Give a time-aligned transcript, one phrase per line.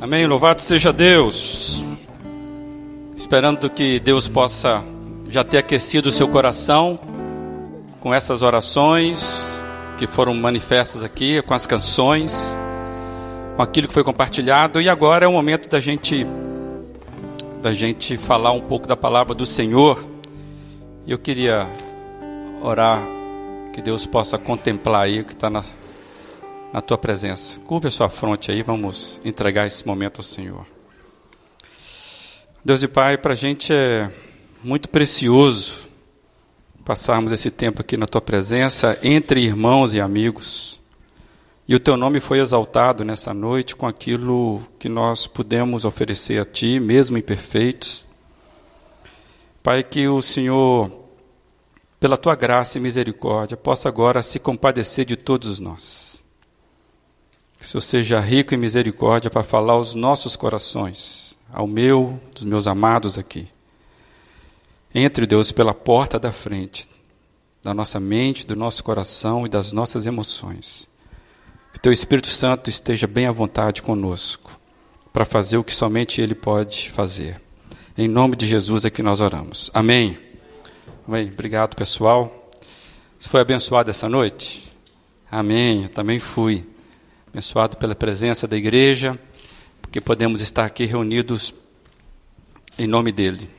[0.00, 0.26] Amém.
[0.26, 1.82] Louvado seja Deus.
[3.16, 4.82] Esperando que Deus possa
[5.28, 6.98] já ter aquecido o seu coração
[8.00, 9.62] com essas orações
[9.96, 12.56] que foram manifestas aqui, com as canções,
[13.56, 14.80] com aquilo que foi compartilhado.
[14.80, 16.26] E agora é o momento da gente
[17.62, 20.04] da gente falar um pouco da palavra do Senhor.
[21.06, 21.66] Eu queria
[22.62, 23.00] orar
[23.72, 25.64] que Deus possa contemplar aí o que está na
[26.74, 27.60] na tua presença.
[27.60, 30.66] Curva a sua fronte aí, vamos entregar esse momento ao Senhor.
[32.64, 34.10] Deus e Pai, para a gente é
[34.60, 35.88] muito precioso
[36.84, 40.80] passarmos esse tempo aqui na tua presença, entre irmãos e amigos.
[41.68, 46.44] E o teu nome foi exaltado nessa noite com aquilo que nós pudemos oferecer a
[46.44, 48.04] ti, mesmo imperfeitos.
[49.62, 50.90] Pai, que o Senhor,
[52.00, 56.13] pela tua graça e misericórdia, possa agora se compadecer de todos nós
[57.64, 62.44] que o Senhor seja rico em misericórdia para falar aos nossos corações, ao meu, dos
[62.44, 63.48] meus amados aqui.
[64.94, 66.86] Entre, Deus, pela porta da frente,
[67.62, 70.90] da nossa mente, do nosso coração e das nossas emoções.
[71.72, 74.60] Que o Teu Espírito Santo esteja bem à vontade conosco,
[75.10, 77.40] para fazer o que somente Ele pode fazer.
[77.96, 79.70] Em nome de Jesus é que nós oramos.
[79.72, 80.18] Amém.
[81.08, 81.30] Amém.
[81.32, 82.50] Obrigado, pessoal.
[83.18, 84.70] Você foi abençoado essa noite?
[85.30, 85.84] Amém.
[85.84, 86.73] Eu também fui
[87.34, 89.18] abençoado pela presença da igreja,
[89.82, 91.52] porque podemos estar aqui reunidos
[92.78, 93.50] em nome dele.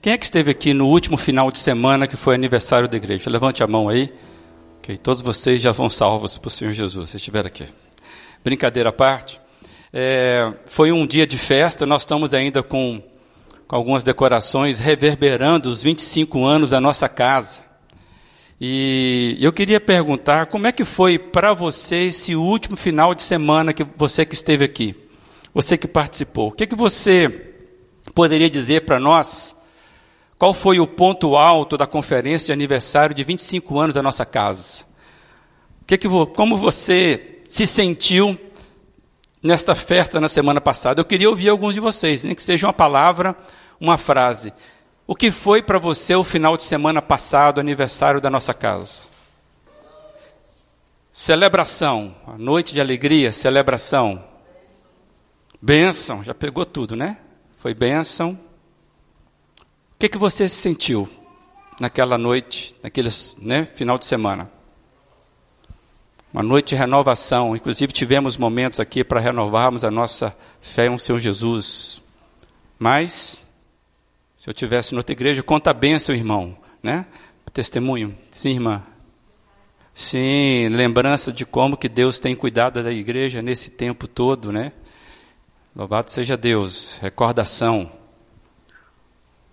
[0.00, 3.28] Quem é que esteve aqui no último final de semana que foi aniversário da igreja?
[3.28, 4.14] Levante a mão aí.
[4.78, 7.66] Ok, todos vocês já vão salvos o Senhor Jesus, se estiver aqui.
[8.44, 9.40] Brincadeira à parte.
[9.92, 13.02] É, foi um dia de festa, nós estamos ainda com,
[13.66, 17.67] com algumas decorações reverberando os 25 anos da nossa casa.
[18.60, 23.72] E eu queria perguntar como é que foi para você esse último final de semana
[23.72, 24.96] que você que esteve aqui,
[25.54, 26.48] você que participou.
[26.48, 27.54] O que, é que você
[28.14, 29.54] poderia dizer para nós?
[30.36, 34.84] Qual foi o ponto alto da conferência de aniversário de 25 anos da nossa casa?
[35.82, 38.36] O que, é que como você se sentiu
[39.40, 41.00] nesta festa na semana passada?
[41.00, 43.36] Eu queria ouvir alguns de vocês, nem que seja uma palavra,
[43.80, 44.52] uma frase.
[45.10, 49.08] O que foi para você o final de semana passado, aniversário da nossa casa?
[51.10, 54.22] Celebração, a noite de alegria, celebração.
[55.62, 57.16] Bênção, já pegou tudo, né?
[57.56, 58.38] Foi bênção.
[59.62, 61.08] O que, que você sentiu
[61.80, 63.08] naquela noite, naquele
[63.38, 64.52] né, final de semana?
[66.30, 67.56] Uma noite de renovação.
[67.56, 72.04] Inclusive tivemos momentos aqui para renovarmos a nossa fé em Senhor Jesus.
[72.78, 73.47] Mas
[74.38, 77.06] se eu tivesse noutra igreja, conta a bênção, irmão, né?
[77.52, 78.16] Testemunho.
[78.30, 78.86] Sim, irmã.
[79.92, 84.70] Sim, lembrança de como que Deus tem cuidado da igreja nesse tempo todo, né?
[85.74, 86.98] Louvado seja Deus.
[87.02, 87.90] Recordação.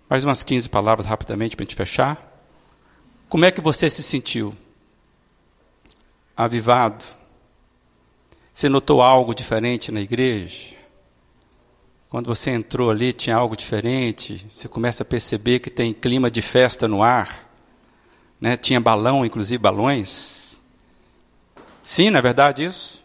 [0.08, 2.32] Mais umas 15 palavras rapidamente para a gente fechar.
[3.28, 4.56] Como é que você se sentiu?
[6.38, 7.04] Avivado?
[8.54, 10.75] Você notou algo diferente na igreja?
[12.10, 14.46] Quando você entrou ali, tinha algo diferente.
[14.50, 17.50] Você começa a perceber que tem clima de festa no ar.
[18.40, 18.56] Né?
[18.56, 20.58] Tinha balão, inclusive balões.
[21.84, 23.04] Sim, não é verdade isso?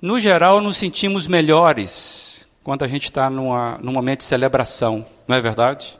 [0.00, 2.38] No geral, nos sentimos melhores
[2.68, 5.98] quando a gente está num momento de celebração, não é verdade?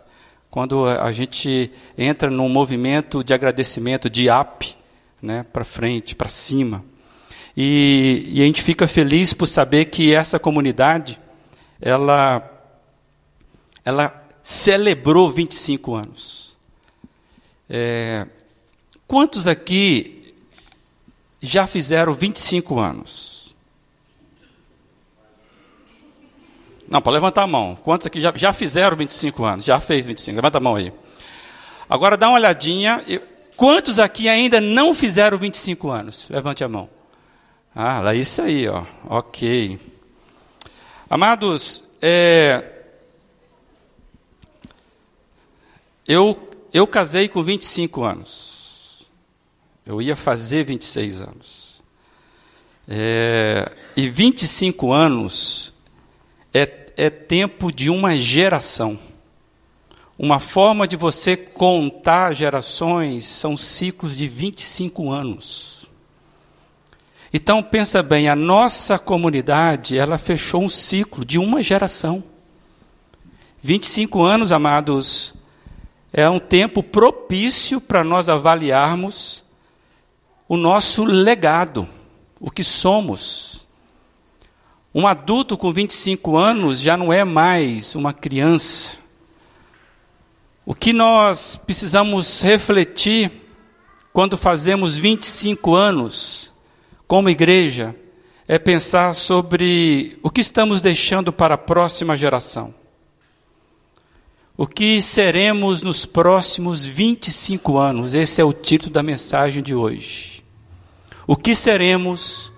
[0.50, 4.76] Quando a gente entra num movimento de agradecimento, de up,
[5.22, 6.84] né, para frente, para cima.
[7.56, 11.18] E, e a gente fica feliz por saber que essa comunidade
[11.80, 12.42] ela,
[13.84, 16.56] ela celebrou 25 anos.
[17.68, 18.26] É,
[19.06, 20.34] quantos aqui
[21.40, 23.54] já fizeram 25 anos?
[26.88, 27.76] Não, para levantar a mão.
[27.76, 29.64] Quantos aqui já, já fizeram 25 anos?
[29.64, 30.36] Já fez 25?
[30.36, 30.92] Levanta a mão aí.
[31.88, 33.04] Agora dá uma olhadinha.
[33.56, 36.28] Quantos aqui ainda não fizeram 25 anos?
[36.30, 36.88] Levante a mão.
[37.74, 38.84] Ah, lá isso aí, ó.
[39.06, 39.78] Ok.
[41.10, 42.70] Amados, é,
[46.06, 49.06] eu, eu casei com 25 anos.
[49.86, 51.82] Eu ia fazer 26 anos.
[52.86, 55.72] É, e 25 anos
[56.52, 58.98] é, é tempo de uma geração.
[60.18, 65.77] Uma forma de você contar gerações são ciclos de 25 anos.
[67.32, 72.24] Então pensa bem, a nossa comunidade, ela fechou um ciclo de uma geração.
[73.60, 75.34] 25 anos, amados,
[76.12, 79.44] é um tempo propício para nós avaliarmos
[80.48, 81.86] o nosso legado,
[82.40, 83.66] o que somos.
[84.94, 88.96] Um adulto com 25 anos já não é mais uma criança.
[90.64, 93.30] O que nós precisamos refletir
[94.14, 96.52] quando fazemos 25 anos
[97.08, 97.96] como igreja
[98.46, 102.74] é pensar sobre o que estamos deixando para a próxima geração.
[104.56, 108.12] O que seremos nos próximos 25 anos?
[108.12, 110.44] Esse é o título da mensagem de hoje.
[111.26, 112.52] O que seremos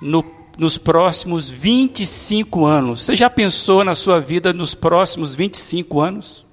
[0.00, 0.24] no,
[0.58, 3.04] nos próximos 25 anos?
[3.04, 6.46] Você já pensou na sua vida nos próximos 25 anos?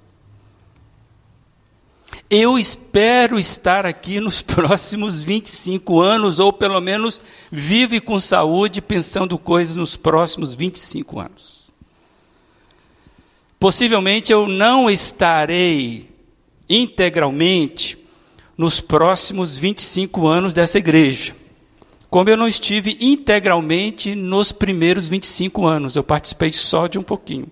[2.29, 7.19] Eu espero estar aqui nos próximos 25 anos, ou pelo menos
[7.51, 11.71] vive com saúde, pensando coisas nos próximos 25 anos.
[13.59, 16.07] Possivelmente eu não estarei
[16.69, 17.97] integralmente
[18.55, 21.35] nos próximos 25 anos dessa igreja.
[22.11, 27.47] Como eu não estive integralmente nos primeiros 25 anos, eu participei só de um pouquinho.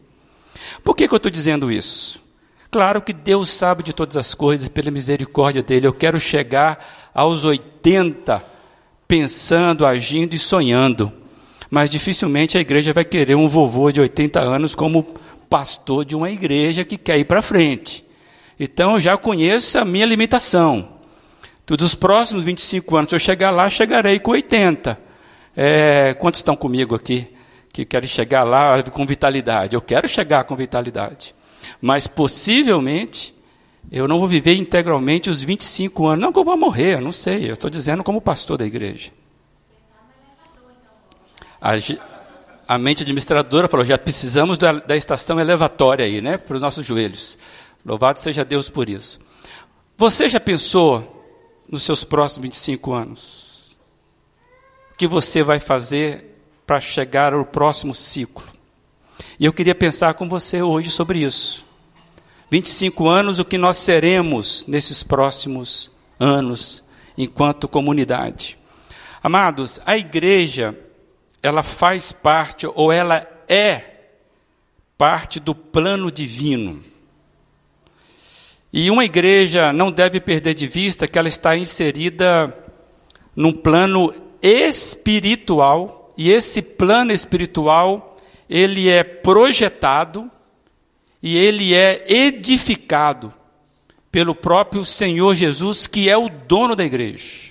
[0.84, 2.27] Por que, que eu estou dizendo isso?
[2.70, 5.88] Claro que Deus sabe de todas as coisas, pela misericórdia dele.
[5.88, 8.44] Eu quero chegar aos 80
[9.08, 11.12] pensando, agindo e sonhando.
[11.70, 15.06] Mas dificilmente a igreja vai querer um vovô de 80 anos como
[15.50, 18.06] pastor de uma igreja que quer ir para frente.
[18.60, 20.98] Então eu já conheço a minha limitação.
[21.66, 24.98] Dos próximos 25 anos, se eu chegar lá, chegarei com 80.
[25.56, 27.28] É, quantos estão comigo aqui
[27.74, 29.76] que querem chegar lá com vitalidade?
[29.76, 31.36] Eu quero chegar com vitalidade.
[31.82, 33.36] Mas possivelmente
[33.92, 36.22] eu não vou viver integralmente os 25 anos.
[36.22, 37.50] Não que eu vou morrer, eu não sei.
[37.50, 39.12] Eu estou dizendo como pastor da igreja.
[41.62, 41.72] A,
[42.68, 46.38] a mente administradora falou: já precisamos da, da estação elevatória aí, né?
[46.38, 47.38] Para os nossos joelhos.
[47.86, 49.20] Louvado seja Deus por isso.
[49.98, 51.26] Você já pensou
[51.70, 53.78] nos seus próximos 25 anos?
[54.94, 56.26] O que você vai fazer
[56.66, 58.44] para chegar ao próximo ciclo?
[59.40, 61.67] E eu queria pensar com você hoje sobre isso.
[62.50, 66.84] 25 anos, o que nós seremos nesses próximos anos,
[67.18, 68.58] enquanto comunidade.
[69.22, 70.78] Amados, a igreja
[71.44, 73.82] ela faz parte ou ela é
[74.98, 76.82] parte do plano divino.
[78.72, 82.54] E uma igreja não deve perder de vista que ela está inserida
[83.36, 88.18] num plano espiritual, e esse plano espiritual,
[88.50, 90.32] ele é projetado
[91.22, 93.34] e ele é edificado
[94.12, 97.48] pelo próprio Senhor Jesus, que é o dono da igreja.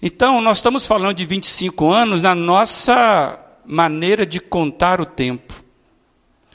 [0.00, 5.62] Então, nós estamos falando de 25 anos na nossa maneira de contar o tempo.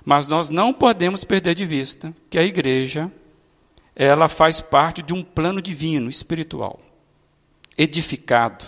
[0.04, 3.12] Mas nós não podemos perder de vista que a igreja,
[3.96, 6.80] ela faz parte de um plano divino, espiritual,
[7.78, 8.66] edificado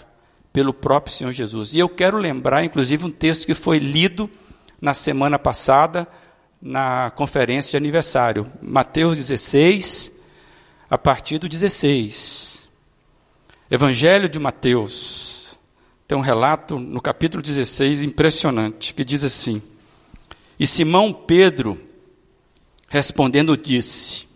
[0.51, 1.73] pelo próprio Senhor Jesus.
[1.73, 4.29] E eu quero lembrar, inclusive, um texto que foi lido
[4.81, 6.07] na semana passada,
[6.61, 8.51] na conferência de aniversário.
[8.61, 10.11] Mateus 16,
[10.89, 12.67] a partir do 16.
[13.71, 15.57] Evangelho de Mateus
[16.07, 19.61] tem um relato no capítulo 16 impressionante, que diz assim:
[20.59, 21.79] E Simão Pedro,
[22.87, 24.27] respondendo, disse: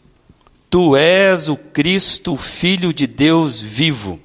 [0.69, 4.19] Tu és o Cristo, Filho de Deus vivo.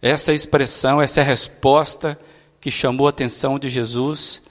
[0.00, 2.18] Essa expressão, essa é a resposta
[2.60, 4.42] que chamou a atenção de Jesus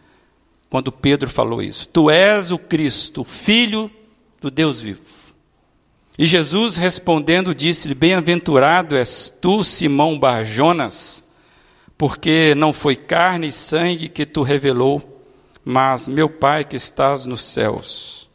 [0.73, 1.87] quando Pedro falou isso.
[1.87, 3.91] Tu és o Cristo, Filho
[4.41, 5.01] do Deus vivo.
[6.17, 11.23] E Jesus respondendo disse-lhe: Bem-aventurado és tu, Simão Barjonas,
[11.95, 15.21] porque não foi carne e sangue que tu revelou,
[15.63, 18.27] mas meu Pai que estás nos céus.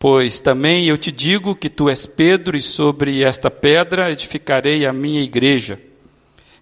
[0.00, 4.92] Pois também eu te digo que tu és Pedro, e sobre esta pedra edificarei a
[4.92, 5.80] minha igreja,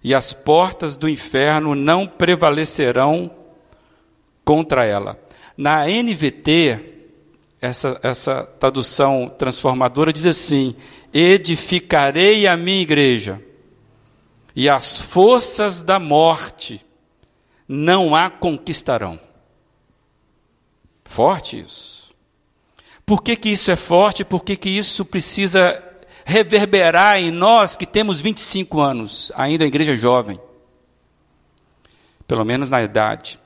[0.03, 3.38] e as portas do inferno não prevalecerão
[4.49, 5.15] contra ela.
[5.55, 6.79] Na NVT,
[7.61, 10.75] essa, essa tradução transformadora diz assim:
[11.13, 13.39] edificarei a minha igreja,
[14.55, 16.83] e as forças da morte
[17.67, 19.19] não a conquistarão.
[21.05, 22.15] Forte isso.
[23.05, 24.25] Por que, que isso é forte?
[24.25, 25.83] Por que, que isso precisa
[26.25, 30.41] reverberar em nós que temos 25 anos, ainda a igreja jovem?
[32.27, 33.39] Pelo menos na idade.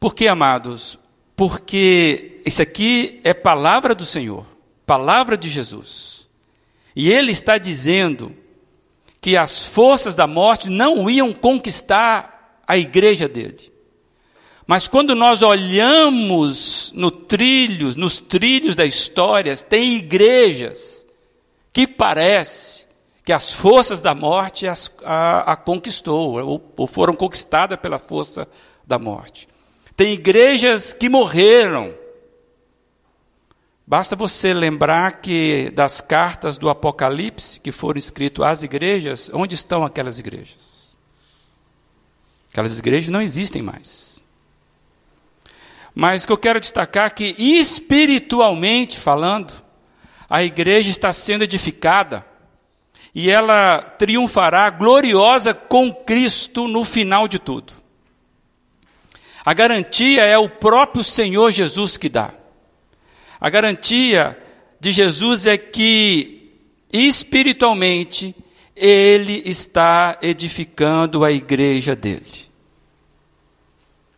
[0.00, 0.98] Porque, amados,
[1.34, 4.46] porque isso aqui é palavra do Senhor,
[4.86, 6.28] palavra de Jesus.
[6.94, 8.34] E ele está dizendo
[9.20, 13.72] que as forças da morte não iam conquistar a igreja dele.
[14.66, 21.06] Mas quando nós olhamos no trilhos, nos trilhos da história, tem igrejas
[21.72, 22.86] que parece
[23.24, 28.46] que as forças da morte as, a, a conquistou, ou, ou foram conquistadas pela força
[28.86, 29.48] da morte.
[29.98, 31.92] Tem igrejas que morreram.
[33.84, 39.84] Basta você lembrar que das cartas do Apocalipse que foram escritas às igrejas, onde estão
[39.84, 40.96] aquelas igrejas?
[42.52, 44.22] Aquelas igrejas não existem mais.
[45.92, 49.52] Mas o que eu quero destacar é que espiritualmente falando,
[50.30, 52.24] a igreja está sendo edificada
[53.12, 57.87] e ela triunfará gloriosa com Cristo no final de tudo.
[59.44, 62.32] A garantia é o próprio Senhor Jesus que dá.
[63.40, 64.36] A garantia
[64.80, 66.52] de Jesus é que
[66.92, 68.34] espiritualmente
[68.74, 72.48] ele está edificando a igreja dele.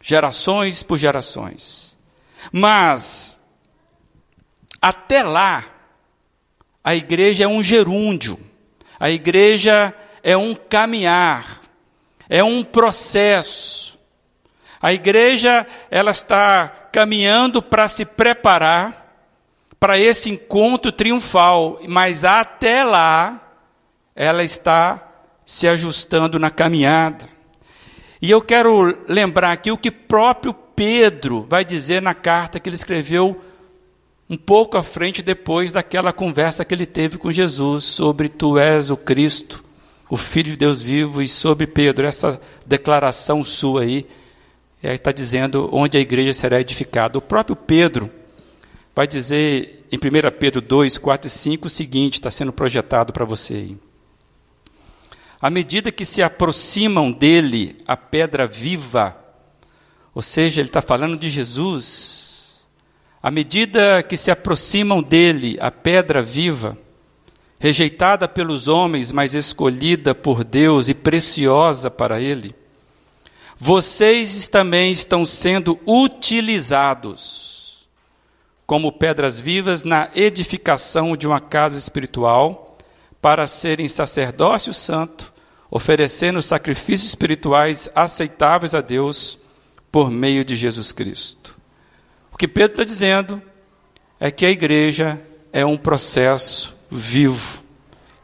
[0.00, 1.98] Gerações por gerações.
[2.52, 3.38] Mas
[4.80, 5.64] até lá
[6.82, 8.38] a igreja é um gerúndio.
[8.98, 11.60] A igreja é um caminhar,
[12.28, 13.89] é um processo.
[14.80, 19.00] A igreja, ela está caminhando para se preparar
[19.78, 23.40] para esse encontro triunfal, mas até lá
[24.14, 25.06] ela está
[25.44, 27.26] se ajustando na caminhada.
[28.22, 32.76] E eu quero lembrar aqui o que próprio Pedro vai dizer na carta que ele
[32.76, 33.40] escreveu
[34.28, 38.90] um pouco à frente depois daquela conversa que ele teve com Jesus sobre tu és
[38.90, 39.64] o Cristo,
[40.08, 44.06] o Filho de Deus vivo, e sobre Pedro, essa declaração sua aí,
[44.82, 47.18] está dizendo onde a igreja será edificada.
[47.18, 48.10] O próprio Pedro
[48.94, 53.24] vai dizer em 1 Pedro 2, 4 e 5 o seguinte, está sendo projetado para
[53.24, 53.74] você.
[55.40, 59.16] À medida que se aproximam dele a pedra viva,
[60.14, 62.66] ou seja, ele está falando de Jesus,
[63.22, 66.76] à medida que se aproximam dele a pedra viva,
[67.58, 72.54] rejeitada pelos homens, mas escolhida por Deus e preciosa para ele,
[73.62, 77.86] vocês também estão sendo utilizados
[78.66, 82.78] como pedras vivas na edificação de uma casa espiritual
[83.20, 85.30] para serem sacerdócio santo,
[85.70, 89.38] oferecendo sacrifícios espirituais aceitáveis a Deus
[89.92, 91.58] por meio de Jesus Cristo.
[92.38, 93.42] Que Pedro está dizendo
[94.18, 95.20] é que a igreja
[95.52, 97.62] é um processo vivo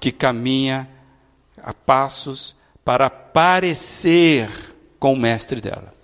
[0.00, 0.88] que caminha
[1.62, 4.48] a passos para parecer
[4.98, 5.94] com o mestre dela.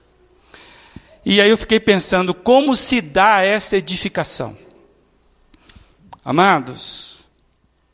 [1.25, 4.56] E aí eu fiquei pensando como se dá essa edificação.
[6.25, 7.28] Amados,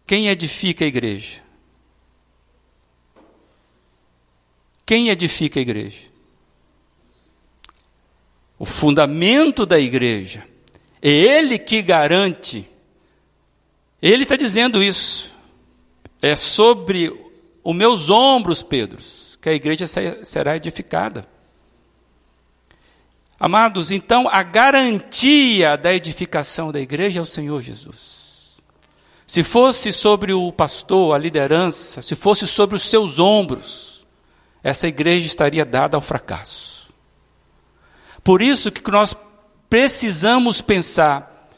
[0.07, 1.43] quem edifica a igreja?
[4.87, 6.09] Quem edifica a igreja?
[8.59, 10.45] o fundamento da igreja.
[11.00, 12.69] É Ele que garante.
[14.02, 15.37] Ele está dizendo isso.
[16.21, 17.14] É sobre
[17.62, 18.99] os meus ombros, Pedro,
[19.49, 19.87] que a igreja
[20.25, 21.26] será edificada.
[23.40, 28.57] Amados, então a garantia da edificação da igreja é o Senhor Jesus.
[29.26, 34.07] Se fosse sobre o pastor, a liderança, se fosse sobre os seus ombros,
[34.62, 36.93] essa igreja estaria dada ao fracasso.
[38.25, 39.17] Por isso que nós
[39.71, 41.49] precisamos pensar.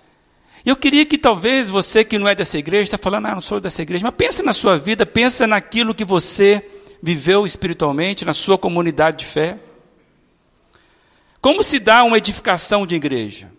[0.66, 3.58] Eu queria que talvez você que não é dessa igreja, está falando, ah, não sou
[3.58, 8.58] dessa igreja, mas pensa na sua vida, pensa naquilo que você viveu espiritualmente, na sua
[8.58, 9.58] comunidade de fé.
[11.40, 13.50] Como se dá uma edificação de igreja?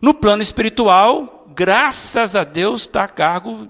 [0.00, 3.68] No plano espiritual, graças a Deus, está a cargo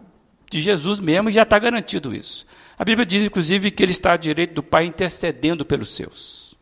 [0.51, 2.47] de Jesus mesmo e já está garantido isso.
[2.79, 6.55] A Bíblia diz, inclusive, que ele está à direita do Pai intercedendo pelos seus.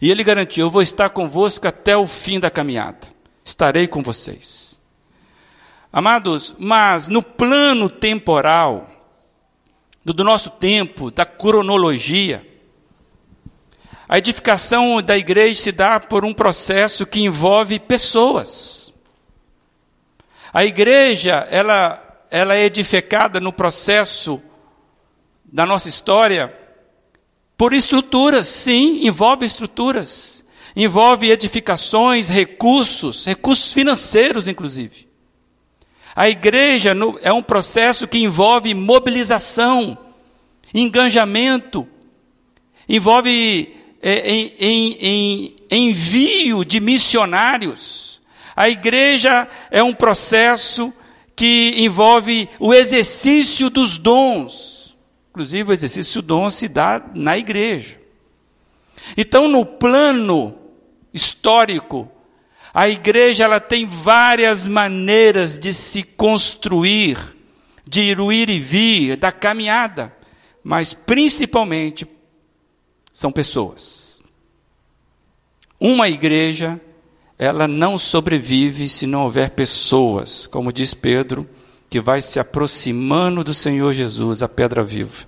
[0.00, 3.14] E ele garantiu: Eu vou estar convosco até o fim da caminhada.
[3.44, 4.80] Estarei com vocês.
[5.92, 8.90] Amados, mas no plano temporal,
[10.12, 12.46] do nosso tempo, da cronologia,
[14.08, 18.92] a edificação da igreja se dá por um processo que envolve pessoas.
[20.52, 24.42] A igreja, ela, ela é edificada no processo
[25.44, 26.54] da nossa história
[27.56, 30.44] por estruturas, sim, envolve estruturas.
[30.76, 35.08] Envolve edificações, recursos, recursos financeiros, inclusive.
[36.14, 39.98] A igreja é um processo que envolve mobilização,
[40.72, 41.88] engajamento,
[42.88, 48.22] envolve é, em, em, em, envio de missionários.
[48.54, 50.92] A igreja é um processo
[51.34, 54.96] que envolve o exercício dos dons.
[55.30, 57.98] Inclusive, o exercício do dom se dá na igreja.
[59.16, 60.54] Então, no plano
[61.12, 62.08] histórico,
[62.74, 67.16] a igreja ela tem várias maneiras de se construir,
[67.86, 70.12] de ir e vir, da caminhada,
[70.64, 72.04] mas principalmente
[73.12, 74.20] são pessoas.
[75.78, 76.80] Uma igreja,
[77.38, 81.48] ela não sobrevive se não houver pessoas, como diz Pedro,
[81.88, 85.26] que vai se aproximando do Senhor Jesus, a pedra viva.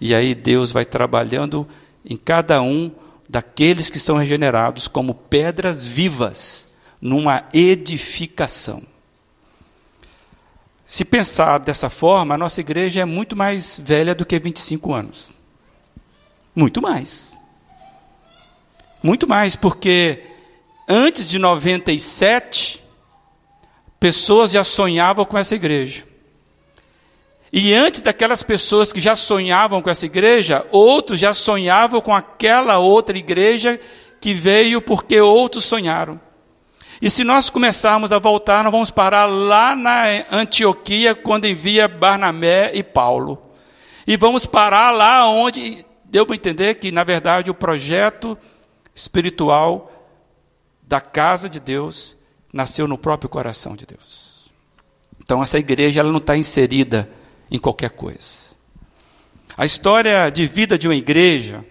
[0.00, 1.66] E aí Deus vai trabalhando
[2.04, 2.92] em cada um
[3.30, 6.68] daqueles que são regenerados como pedras vivas
[7.00, 8.82] numa edificação.
[10.84, 15.36] Se pensar dessa forma, a nossa igreja é muito mais velha do que 25 anos.
[16.52, 17.38] Muito mais.
[19.00, 20.24] Muito mais, porque
[20.88, 22.82] antes de 97,
[24.00, 26.04] pessoas já sonhavam com essa igreja.
[27.52, 32.78] E antes daquelas pessoas que já sonhavam com essa igreja, outros já sonhavam com aquela
[32.78, 33.80] outra igreja
[34.20, 36.20] que veio porque outros sonharam.
[37.02, 42.72] E se nós começarmos a voltar, nós vamos parar lá na Antioquia, quando envia Barnabé
[42.74, 43.40] e Paulo.
[44.06, 48.36] E vamos parar lá onde deu para entender que, na verdade, o projeto
[48.94, 49.90] espiritual
[50.82, 52.16] da casa de Deus
[52.52, 54.50] nasceu no próprio coração de Deus.
[55.22, 57.08] Então, essa igreja ela não está inserida
[57.50, 58.50] em qualquer coisa.
[59.56, 61.64] A história de vida de uma igreja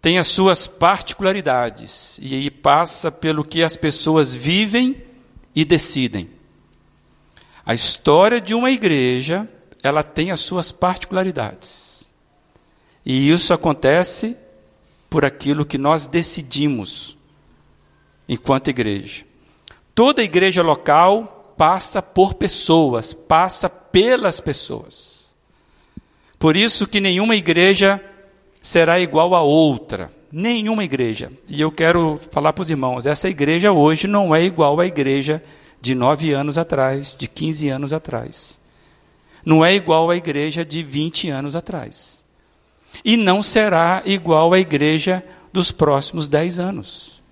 [0.00, 5.02] tem as suas particularidades e aí passa pelo que as pessoas vivem
[5.54, 6.30] e decidem.
[7.64, 9.48] A história de uma igreja,
[9.82, 12.08] ela tem as suas particularidades.
[13.04, 14.36] E isso acontece
[15.10, 17.16] por aquilo que nós decidimos
[18.28, 19.24] enquanto igreja.
[19.94, 25.34] Toda igreja local passa por pessoas, passa pelas pessoas.
[26.38, 28.00] Por isso que nenhuma igreja
[28.62, 30.12] será igual a outra.
[30.30, 31.32] Nenhuma igreja.
[31.48, 35.42] E eu quero falar para os irmãos: essa igreja hoje não é igual à igreja
[35.80, 38.60] de nove anos atrás, de 15 anos atrás.
[39.44, 42.24] Não é igual à igreja de 20 anos atrás.
[43.04, 47.22] E não será igual à igreja dos próximos 10 anos.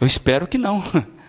[0.00, 0.82] Eu espero que não.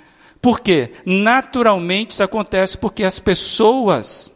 [0.44, 0.92] Por quê?
[1.06, 4.30] Naturalmente isso acontece porque as pessoas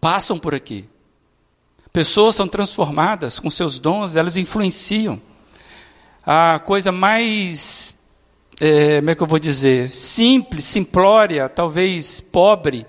[0.00, 0.88] passam por aqui.
[1.92, 5.20] Pessoas são transformadas com seus dons, elas influenciam.
[6.24, 7.96] A coisa mais,
[8.60, 12.86] é, como é que eu vou dizer, simples, simplória, talvez pobre,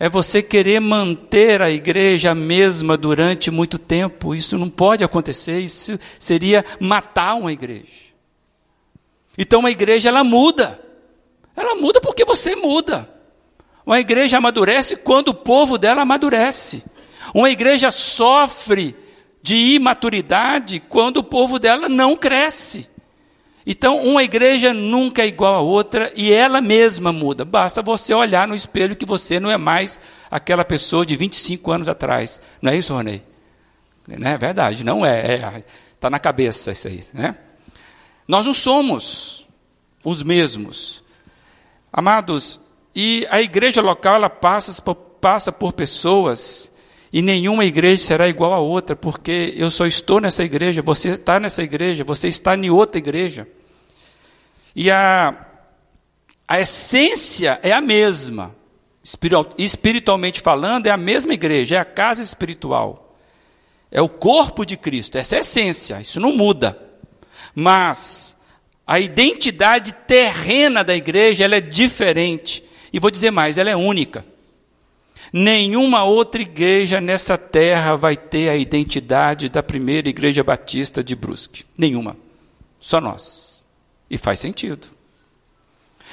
[0.00, 4.34] é você querer manter a igreja mesma durante muito tempo.
[4.34, 7.86] Isso não pode acontecer, isso seria matar uma igreja.
[9.38, 10.84] Então uma igreja ela muda.
[11.56, 13.10] Ela muda porque você muda.
[13.84, 16.84] Uma igreja amadurece quando o povo dela amadurece.
[17.32, 18.94] Uma igreja sofre
[19.42, 22.88] de imaturidade quando o povo dela não cresce.
[23.66, 27.44] Então, uma igreja nunca é igual a outra e ela mesma muda.
[27.44, 29.98] Basta você olhar no espelho que você não é mais
[30.30, 32.40] aquela pessoa de 25 anos atrás.
[32.62, 33.24] Não é isso, Ronei?
[34.06, 35.34] Não é verdade, não é.
[35.34, 35.64] Está é,
[35.98, 37.04] tá na cabeça isso aí.
[37.12, 37.36] Né?
[38.28, 39.48] Nós não somos
[40.04, 41.02] os mesmos.
[41.96, 42.60] Amados,
[42.94, 44.82] e a igreja local ela passa,
[45.18, 46.70] passa por pessoas
[47.10, 51.40] e nenhuma igreja será igual a outra, porque eu só estou nessa igreja, você está
[51.40, 53.48] nessa igreja, você está em outra igreja.
[54.74, 55.34] E a,
[56.46, 58.54] a essência é a mesma.
[59.56, 63.16] Espiritualmente falando, é a mesma igreja, é a casa espiritual.
[63.90, 66.78] É o corpo de Cristo, essa é a essência, isso não muda.
[67.54, 68.35] Mas
[68.86, 72.62] a identidade terrena da igreja ela é diferente.
[72.92, 74.24] E vou dizer mais, ela é única.
[75.32, 81.64] Nenhuma outra igreja nessa terra vai ter a identidade da primeira igreja batista de Brusque.
[81.76, 82.16] Nenhuma.
[82.78, 83.64] Só nós.
[84.08, 84.86] E faz sentido.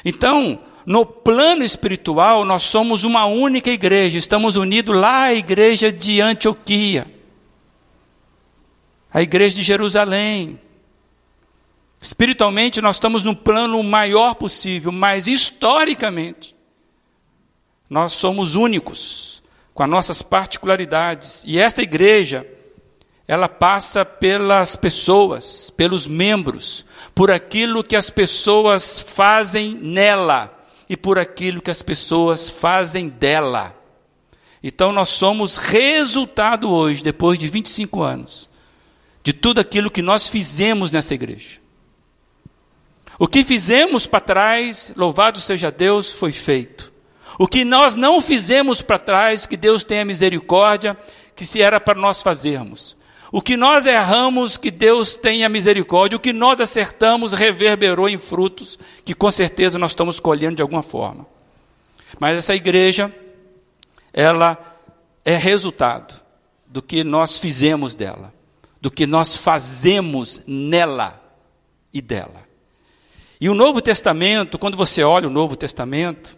[0.04, 4.18] Então, no plano espiritual, nós somos uma única igreja.
[4.18, 7.06] Estamos unidos lá à igreja de Antioquia,
[9.14, 10.60] a igreja de Jerusalém.
[12.04, 16.54] Espiritualmente, nós estamos no plano maior possível, mas historicamente,
[17.90, 19.42] nós somos únicos,
[19.74, 21.44] com as nossas particularidades.
[21.48, 22.46] E esta igreja,
[23.26, 26.86] ela passa pelas pessoas, pelos membros,
[27.16, 30.54] por aquilo que as pessoas fazem nela
[30.90, 33.74] e por aquilo que as pessoas fazem dela.
[34.62, 38.50] Então nós somos resultado hoje, depois de 25 anos,
[39.24, 41.63] de tudo aquilo que nós fizemos nessa igreja.
[43.24, 46.92] O que fizemos para trás, louvado seja Deus, foi feito.
[47.40, 50.98] O que nós não fizemos para trás, que Deus tenha misericórdia,
[51.34, 52.98] que se era para nós fazermos.
[53.32, 56.18] O que nós erramos, que Deus tenha misericórdia.
[56.18, 60.84] O que nós acertamos, reverberou em frutos, que com certeza nós estamos colhendo de alguma
[60.84, 61.26] forma.
[62.20, 63.10] Mas essa igreja,
[64.12, 64.58] ela
[65.24, 66.14] é resultado
[66.68, 68.34] do que nós fizemos dela,
[68.82, 71.24] do que nós fazemos nela
[71.94, 72.43] e dela.
[73.44, 76.38] E o Novo Testamento, quando você olha o Novo Testamento,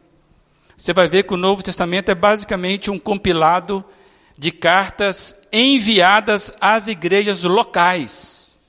[0.75, 3.85] você vai ver que o Novo Testamento é basicamente um compilado
[4.35, 8.59] de cartas enviadas às igrejas locais.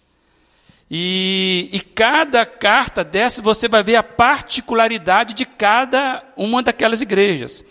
[0.91, 7.65] E, e, cada carta dessa você vai ver a particularidade de cada uma daquelas igrejas.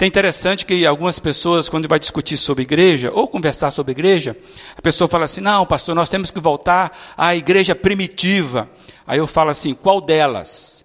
[0.00, 4.36] É interessante que algumas pessoas, quando vai discutir sobre igreja, ou conversar sobre igreja,
[4.76, 8.68] a pessoa fala assim: não, pastor, nós temos que voltar à igreja primitiva.
[9.08, 10.84] Aí eu falo assim: qual delas?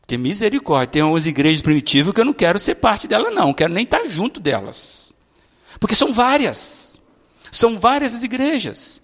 [0.00, 3.52] Porque misericórdia, tem umas igrejas primitivas que eu não quero ser parte dela, não, não
[3.52, 5.12] quero nem estar junto delas.
[5.80, 7.00] Porque são várias.
[7.50, 9.02] São várias as igrejas.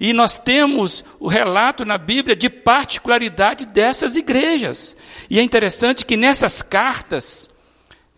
[0.00, 4.96] E nós temos o relato na Bíblia de particularidade dessas igrejas.
[5.30, 7.50] E é interessante que nessas cartas,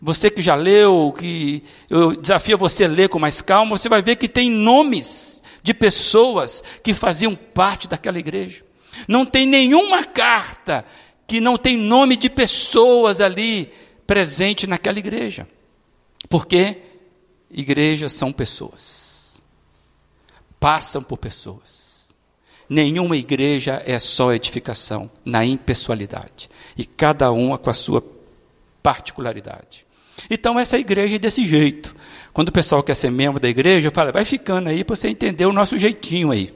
[0.00, 4.02] você que já leu, que eu desafio você a ler com mais calma, você vai
[4.02, 8.69] ver que tem nomes de pessoas que faziam parte daquela igreja.
[9.10, 10.84] Não tem nenhuma carta
[11.26, 13.68] que não tem nome de pessoas ali
[14.06, 15.48] presente naquela igreja.
[16.28, 16.78] Porque
[17.50, 19.42] igrejas são pessoas.
[20.60, 22.06] Passam por pessoas.
[22.68, 26.48] Nenhuma igreja é só edificação, na impessoalidade.
[26.78, 28.04] E cada uma com a sua
[28.80, 29.84] particularidade.
[30.30, 31.96] Então, essa igreja é desse jeito.
[32.32, 35.08] Quando o pessoal quer ser membro da igreja, eu falo, vai ficando aí para você
[35.08, 36.54] entender o nosso jeitinho aí.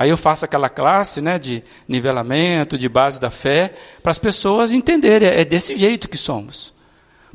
[0.00, 4.72] Aí eu faço aquela classe né, de nivelamento, de base da fé, para as pessoas
[4.72, 6.72] entenderem, é desse jeito que somos.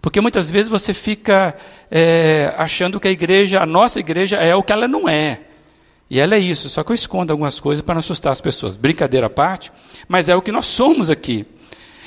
[0.01, 1.55] Porque muitas vezes você fica
[1.91, 5.41] é, achando que a igreja, a nossa igreja, é o que ela não é.
[6.09, 8.75] E ela é isso, só que eu escondo algumas coisas para não assustar as pessoas.
[8.75, 9.71] Brincadeira à parte,
[10.07, 11.45] mas é o que nós somos aqui.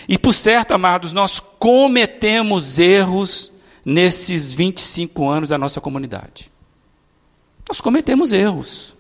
[0.09, 3.53] E por certo, amados, nós cometemos erros
[3.85, 6.51] nesses 25 anos da nossa comunidade.
[7.69, 8.97] Nós cometemos erros.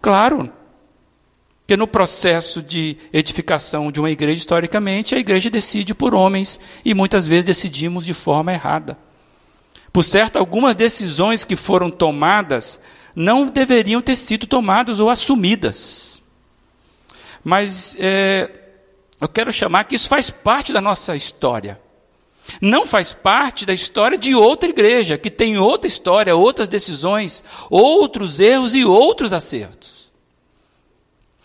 [0.00, 0.52] Claro.
[1.64, 6.92] Porque no processo de edificação de uma igreja, historicamente, a igreja decide por homens e
[6.92, 8.98] muitas vezes decidimos de forma errada.
[9.90, 12.78] Por certo, algumas decisões que foram tomadas
[13.16, 16.22] não deveriam ter sido tomadas ou assumidas.
[17.42, 18.50] Mas é,
[19.18, 21.80] eu quero chamar que isso faz parte da nossa história.
[22.60, 28.38] Não faz parte da história de outra igreja, que tem outra história, outras decisões, outros
[28.38, 29.93] erros e outros acertos.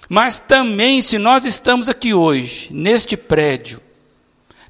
[0.09, 3.79] Mas também, se nós estamos aqui hoje, neste prédio,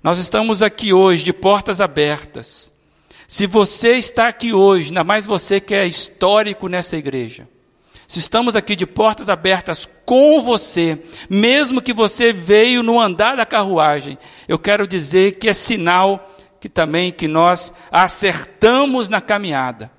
[0.03, 2.73] nós estamos aqui hoje de portas abertas.
[3.25, 7.47] Se você está aqui hoje, ainda mais você que é histórico nessa igreja,
[8.05, 13.45] se estamos aqui de portas abertas com você, mesmo que você veio no andar da
[13.45, 19.89] carruagem, eu quero dizer que é sinal que também que nós acertamos na caminhada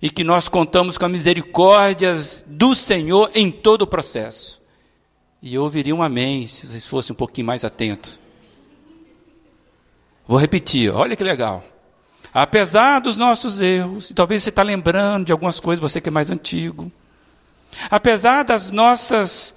[0.00, 2.14] e que nós contamos com a misericórdia
[2.46, 4.60] do Senhor em todo o processo.
[5.42, 8.18] E eu ouviria um amém se vocês fossem um pouquinho mais atentos.
[10.26, 11.64] Vou repetir, olha que legal.
[12.32, 16.12] Apesar dos nossos erros, e talvez você está lembrando de algumas coisas, você que é
[16.12, 16.92] mais antigo,
[17.90, 19.54] Apesar das nossas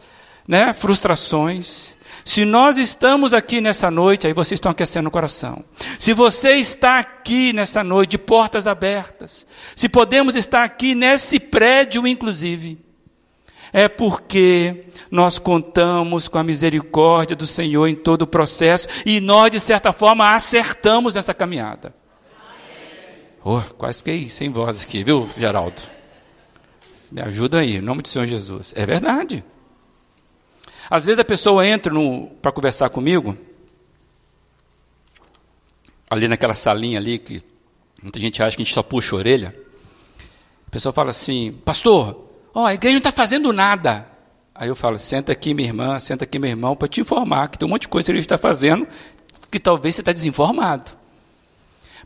[0.47, 5.63] né, frustrações, se nós estamos aqui nessa noite, aí vocês estão aquecendo o coração.
[5.99, 12.07] Se você está aqui nessa noite, de portas abertas, se podemos estar aqui nesse prédio,
[12.07, 12.77] inclusive,
[13.73, 19.51] é porque nós contamos com a misericórdia do Senhor em todo o processo e nós,
[19.51, 21.93] de certa forma, acertamos nessa caminhada.
[23.43, 25.81] Oh, quase fiquei sem voz aqui, viu, Geraldo?
[27.11, 28.73] Me ajuda aí, em nome do Senhor Jesus.
[28.77, 29.43] É verdade.
[30.89, 31.93] Às vezes a pessoa entra
[32.41, 33.37] para conversar comigo,
[36.09, 37.41] ali naquela salinha ali, que
[38.01, 39.55] muita gente acha que a gente só puxa a orelha.
[40.67, 44.07] A pessoa fala assim, pastor, ó, a igreja não está fazendo nada.
[44.53, 47.57] Aí eu falo, senta aqui minha irmã, senta aqui meu irmão, para te informar que
[47.57, 48.87] tem um monte de coisa que a igreja está fazendo,
[49.49, 50.91] que talvez você está desinformado.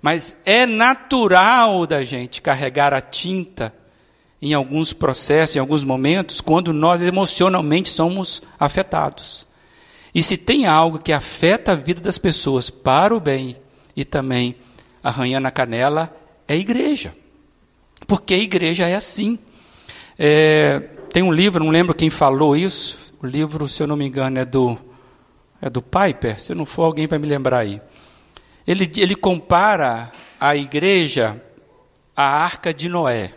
[0.02, 3.74] Mas é natural da gente carregar a tinta
[4.42, 9.48] em alguns processos, em alguns momentos, quando nós emocionalmente somos afetados.
[10.14, 13.58] E se tem algo que afeta a vida das pessoas para o bem
[13.96, 14.56] e também
[15.04, 16.16] arranhando a canela,
[16.48, 17.16] é a igreja.
[18.06, 19.40] Porque a igreja é assim.
[20.18, 20.80] É,
[21.12, 24.40] tem um livro, não lembro quem falou isso, o livro, se eu não me engano,
[24.40, 24.78] é do,
[25.62, 27.82] é do Piper, se não for alguém vai me lembrar aí.
[28.66, 31.42] Ele, ele compara a igreja
[32.16, 33.34] à arca de Noé.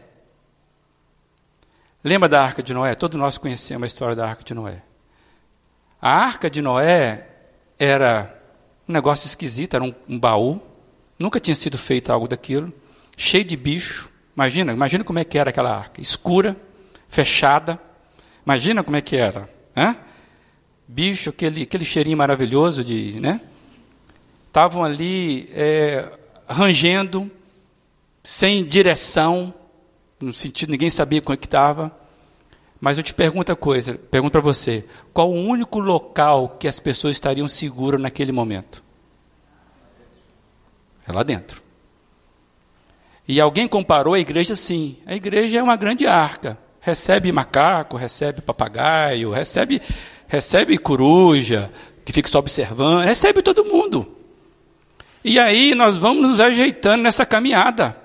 [2.03, 2.95] Lembra da arca de Noé?
[2.95, 4.83] Todos nós conhecemos a história da arca de Noé.
[6.01, 7.29] A arca de Noé
[7.79, 8.35] era
[8.89, 10.63] um negócio esquisito, era um, um baú.
[11.19, 12.73] Nunca tinha sido feito algo daquilo.
[13.19, 14.11] cheio de bicho.
[14.35, 16.57] Imagina, imagina como é que era aquela arca, escura,
[17.07, 17.79] fechada.
[18.47, 19.99] Imagina como é que era, né?
[20.89, 23.43] Bicho, aquele, aquele cheirinho maravilhoso de, né?
[24.47, 26.09] Estavam ali é,
[26.49, 27.31] rangendo,
[28.25, 29.53] sem direção,
[30.21, 31.99] no sentido ninguém sabia como é que estava.
[32.81, 36.81] Mas eu te pergunto a coisa, pergunto para você, qual o único local que as
[36.81, 38.83] pessoas estariam seguras naquele momento?
[41.07, 41.63] É lá dentro.
[43.29, 44.97] E alguém comparou a igreja assim.
[45.05, 46.59] A igreja é uma grande arca.
[46.81, 49.83] Recebe macaco, recebe papagaio, recebe,
[50.27, 51.71] recebe coruja,
[52.05, 54.17] que fica só observando, recebe todo mundo.
[55.23, 58.00] E aí nós vamos nos ajeitando nessa caminhada.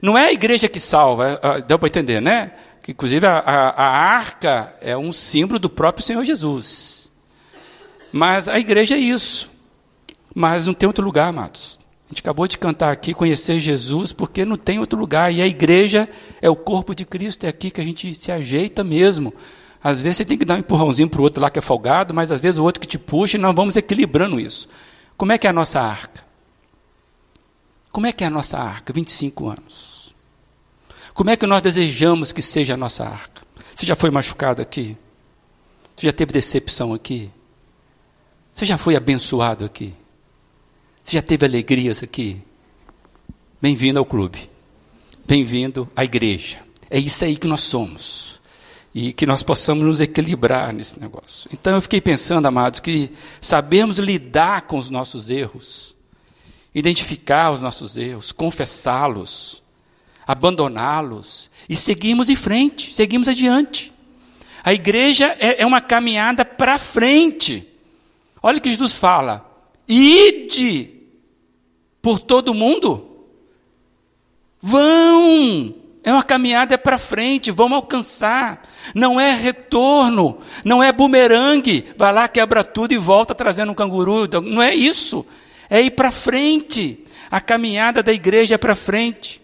[0.00, 2.52] Não é a igreja que salva, é, é, deu para entender, né?
[2.82, 7.12] Que, inclusive a, a, a arca é um símbolo do próprio Senhor Jesus.
[8.12, 9.50] Mas a igreja é isso.
[10.34, 11.78] Mas não tem outro lugar, amados.
[12.06, 15.32] A gente acabou de cantar aqui, conhecer Jesus, porque não tem outro lugar.
[15.32, 16.08] E a igreja
[16.40, 19.34] é o corpo de Cristo, é aqui que a gente se ajeita mesmo.
[19.82, 22.14] Às vezes você tem que dar um empurrãozinho para o outro lá que é folgado,
[22.14, 24.68] mas às vezes o outro que te puxa e nós vamos equilibrando isso.
[25.16, 26.27] Como é que é a nossa arca?
[27.90, 28.92] Como é que é a nossa arca?
[28.92, 30.14] 25 anos.
[31.14, 33.42] Como é que nós desejamos que seja a nossa arca?
[33.74, 34.96] Você já foi machucado aqui?
[35.96, 37.30] Você já teve decepção aqui?
[38.52, 39.94] Você já foi abençoado aqui?
[41.02, 42.42] Você já teve alegrias aqui?
[43.60, 44.48] Bem-vindo ao clube.
[45.26, 46.58] Bem-vindo à igreja.
[46.88, 48.40] É isso aí que nós somos.
[48.94, 51.50] E que nós possamos nos equilibrar nesse negócio.
[51.52, 55.96] Então eu fiquei pensando, amados, que sabermos lidar com os nossos erros,
[56.74, 59.62] identificar os nossos erros, confessá-los,
[60.26, 63.92] abandoná-los e seguirmos em frente, seguimos adiante.
[64.62, 67.66] A igreja é, é uma caminhada para frente.
[68.42, 69.48] Olha o que Jesus fala:
[69.88, 70.90] ide
[72.02, 73.06] por todo mundo.
[74.60, 75.74] Vão!
[76.02, 78.62] É uma caminhada para frente, vamos alcançar.
[78.94, 84.28] Não é retorno, não é bumerangue, vai lá, quebra tudo e volta trazendo um canguru.
[84.42, 85.24] Não é isso.
[85.68, 87.04] É ir para frente.
[87.30, 89.42] A caminhada da igreja é para frente.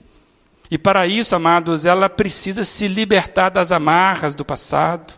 [0.71, 5.15] E para isso, amados, ela precisa se libertar das amarras do passado,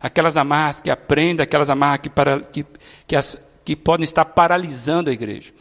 [0.00, 2.64] aquelas amarras que aprende, aquelas amarras que, para, que,
[3.06, 5.52] que, as, que podem estar paralisando a igreja.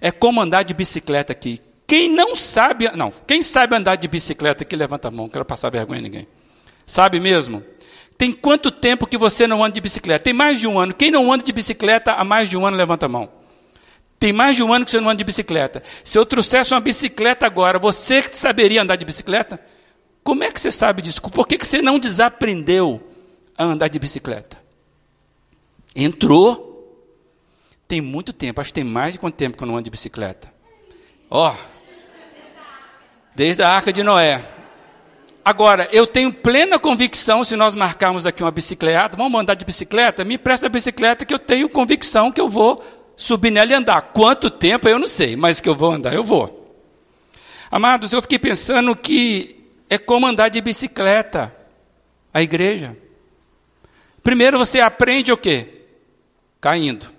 [0.00, 1.60] É como andar de bicicleta aqui.
[1.86, 5.44] Quem não sabe, não, quem sabe andar de bicicleta aqui, levanta a mão, não quero
[5.44, 6.26] passar vergonha a ninguém.
[6.86, 7.62] Sabe mesmo?
[8.16, 10.24] Tem quanto tempo que você não anda de bicicleta?
[10.24, 10.94] Tem mais de um ano.
[10.94, 13.28] Quem não anda de bicicleta há mais de um ano, levanta a mão.
[14.24, 15.82] Tem mais de um ano que você não anda de bicicleta.
[16.02, 19.60] Se eu trouxesse uma bicicleta agora, você saberia andar de bicicleta?
[20.22, 21.20] Como é que você sabe disso?
[21.20, 23.06] Por que, que você não desaprendeu
[23.54, 24.56] a andar de bicicleta?
[25.94, 27.06] Entrou,
[27.86, 29.90] tem muito tempo, acho que tem mais de quanto tempo que eu não ando de
[29.90, 30.50] bicicleta.
[31.28, 31.56] Ó, oh,
[33.34, 34.42] desde a Arca de Noé.
[35.44, 40.24] Agora, eu tenho plena convicção, se nós marcarmos aqui uma bicicleta, vamos andar de bicicleta,
[40.24, 44.00] me presta a bicicleta que eu tenho convicção que eu vou subir nela e andar.
[44.12, 46.64] Quanto tempo eu não sei, mas que eu vou andar, eu vou.
[47.70, 49.56] Amados, eu fiquei pensando que
[49.88, 51.54] é como andar de bicicleta,
[52.32, 52.96] a igreja.
[54.22, 55.82] Primeiro você aprende o quê?
[56.60, 57.14] Caindo.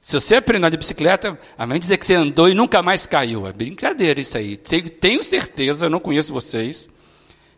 [0.00, 3.46] Se você aprendeu de bicicleta, a mãe dizer que você andou e nunca mais caiu.
[3.46, 4.56] É brincadeira isso aí.
[4.56, 6.88] Tenho certeza, eu não conheço vocês,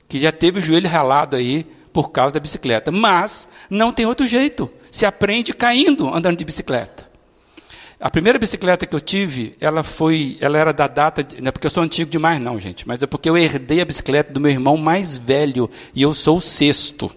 [0.06, 2.92] que já teve o joelho ralado aí por causa da bicicleta.
[2.92, 4.70] Mas não tem outro jeito.
[4.90, 7.03] Se aprende caindo, andando de bicicleta.
[8.04, 11.66] A primeira bicicleta que eu tive, ela foi, ela era da data, não é porque
[11.66, 14.50] eu sou antigo demais não, gente, mas é porque eu herdei a bicicleta do meu
[14.50, 17.10] irmão mais velho e eu sou o sexto.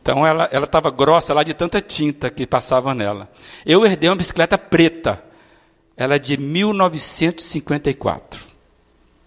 [0.00, 3.28] Então ela estava grossa lá de tanta tinta que passava nela.
[3.66, 5.20] Eu herdei uma bicicleta preta.
[5.96, 8.40] Ela é de 1954.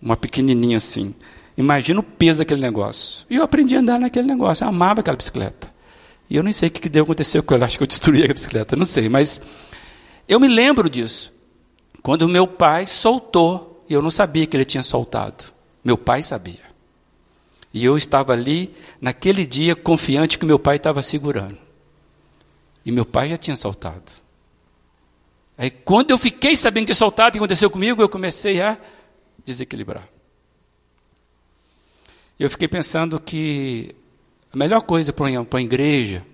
[0.02, 1.14] Uma pequenininha assim.
[1.58, 3.26] Imagina o peso daquele negócio.
[3.30, 4.64] E eu aprendi a andar naquele negócio.
[4.64, 5.70] Eu amava aquela bicicleta.
[6.30, 7.66] E eu nem sei o que deu acontecer com ela.
[7.66, 8.78] Acho que eu destruí a bicicleta.
[8.78, 9.10] Não sei.
[9.10, 9.42] Mas
[10.28, 11.34] eu me lembro disso.
[12.02, 13.86] Quando meu pai soltou.
[13.90, 15.44] E eu não sabia que ele tinha soltado.
[15.84, 16.72] Meu pai sabia.
[17.74, 21.58] E eu estava ali, naquele dia, confiante que meu pai estava segurando.
[22.86, 24.12] E meu pai já tinha soltado.
[25.58, 28.78] Aí, quando eu fiquei sabendo que tinha soltado, o que aconteceu comigo, eu comecei a
[29.46, 30.08] desequilibrar.
[32.40, 33.96] Eu fiquei pensando que
[34.52, 36.26] a melhor coisa para a igreja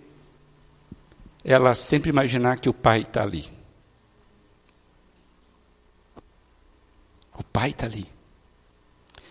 [1.43, 3.45] é ela sempre imaginar que o pai está ali.
[7.37, 8.05] O pai está ali.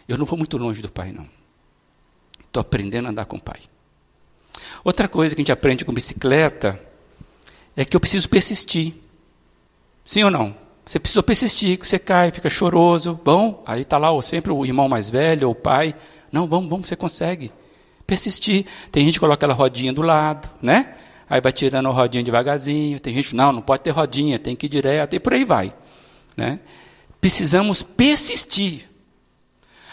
[0.09, 1.29] Eu não vou muito longe do pai, não.
[2.45, 3.61] Estou aprendendo a andar com o pai.
[4.83, 6.83] Outra coisa que a gente aprende com bicicleta
[7.77, 8.95] é que eu preciso persistir.
[10.05, 10.57] Sim ou não?
[10.85, 13.21] Você precisa persistir, você cai, fica choroso.
[13.25, 15.95] Bom, aí está lá sempre o irmão mais velho ou o pai.
[16.33, 17.53] Não, vamos, vamos, você consegue.
[18.09, 18.67] Persistir.
[18.91, 20.97] Tem gente que coloca aquela rodinha do lado, né?
[21.31, 22.99] Aí vai tirando a rodinha devagarzinho.
[22.99, 25.73] Tem gente, não, não pode ter rodinha, tem que ir direto, e por aí vai.
[26.37, 26.59] Né?
[27.21, 28.89] Precisamos persistir.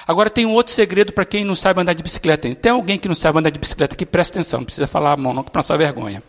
[0.06, 2.54] Agora tem um outro segredo para quem não sabe andar de bicicleta.
[2.56, 5.18] Tem alguém que não sabe andar de bicicleta que presta atenção, não precisa falar a
[5.18, 6.22] mão, não, que passar vergonha.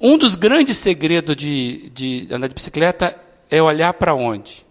[0.00, 3.16] Um dos grandes segredos de, de andar de bicicleta
[3.50, 4.66] é olhar para onde?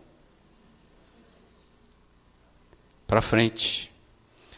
[3.08, 3.92] Para frente.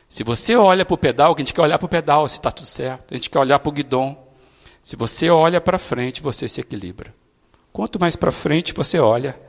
[0.10, 2.51] Se você olha para o pedal, a gente quer olhar para o pedal, se está
[2.51, 3.13] tudo certo.
[3.13, 4.17] A gente quer olhar para o guidão.
[4.82, 7.13] Se você olha para frente, você se equilibra.
[7.71, 9.39] Quanto mais para frente você olha,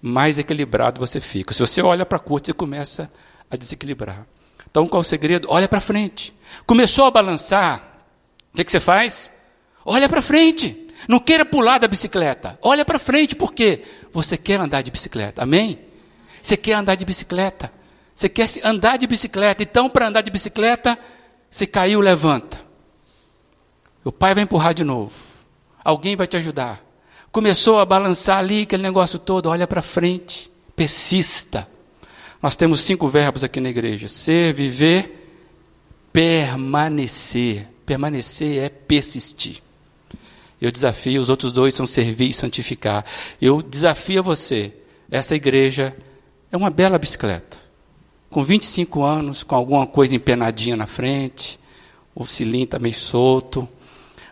[0.00, 1.52] mais equilibrado você fica.
[1.52, 3.10] Se você olha para curto, você começa
[3.50, 4.26] a desequilibrar.
[4.70, 5.48] Então, qual o segredo?
[5.50, 6.34] Olha para frente.
[6.66, 8.04] Começou a balançar,
[8.52, 9.30] o que, que você faz?
[9.84, 10.86] Olha para frente.
[11.08, 12.58] Não queira pular da bicicleta.
[12.62, 13.82] Olha para frente, por quê?
[14.12, 15.42] Você quer andar de bicicleta.
[15.42, 15.78] Amém?
[16.42, 17.72] Você quer andar de bicicleta.
[18.14, 19.62] Você quer andar de bicicleta.
[19.62, 20.98] Então, para andar de bicicleta,
[21.50, 22.64] você caiu, levanta.
[24.02, 25.14] O pai vai empurrar de novo.
[25.84, 26.85] Alguém vai te ajudar.
[27.36, 30.50] Começou a balançar ali, aquele negócio todo, olha para frente.
[30.74, 31.68] Persista.
[32.42, 35.28] Nós temos cinco verbos aqui na igreja: ser, viver,
[36.10, 37.68] permanecer.
[37.84, 39.58] Permanecer é persistir.
[40.58, 43.04] Eu desafio, os outros dois são servir e santificar.
[43.38, 44.72] Eu desafio você,
[45.10, 45.94] essa igreja
[46.50, 47.58] é uma bela bicicleta.
[48.30, 51.60] Com 25 anos, com alguma coisa empenadinha na frente,
[52.14, 53.68] o cilindro está meio solto.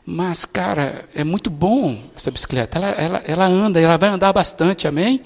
[0.06, 2.78] Mas, cara, é muito bom essa bicicleta.
[2.78, 5.22] Ela, ela, ela anda, ela vai andar bastante, amém?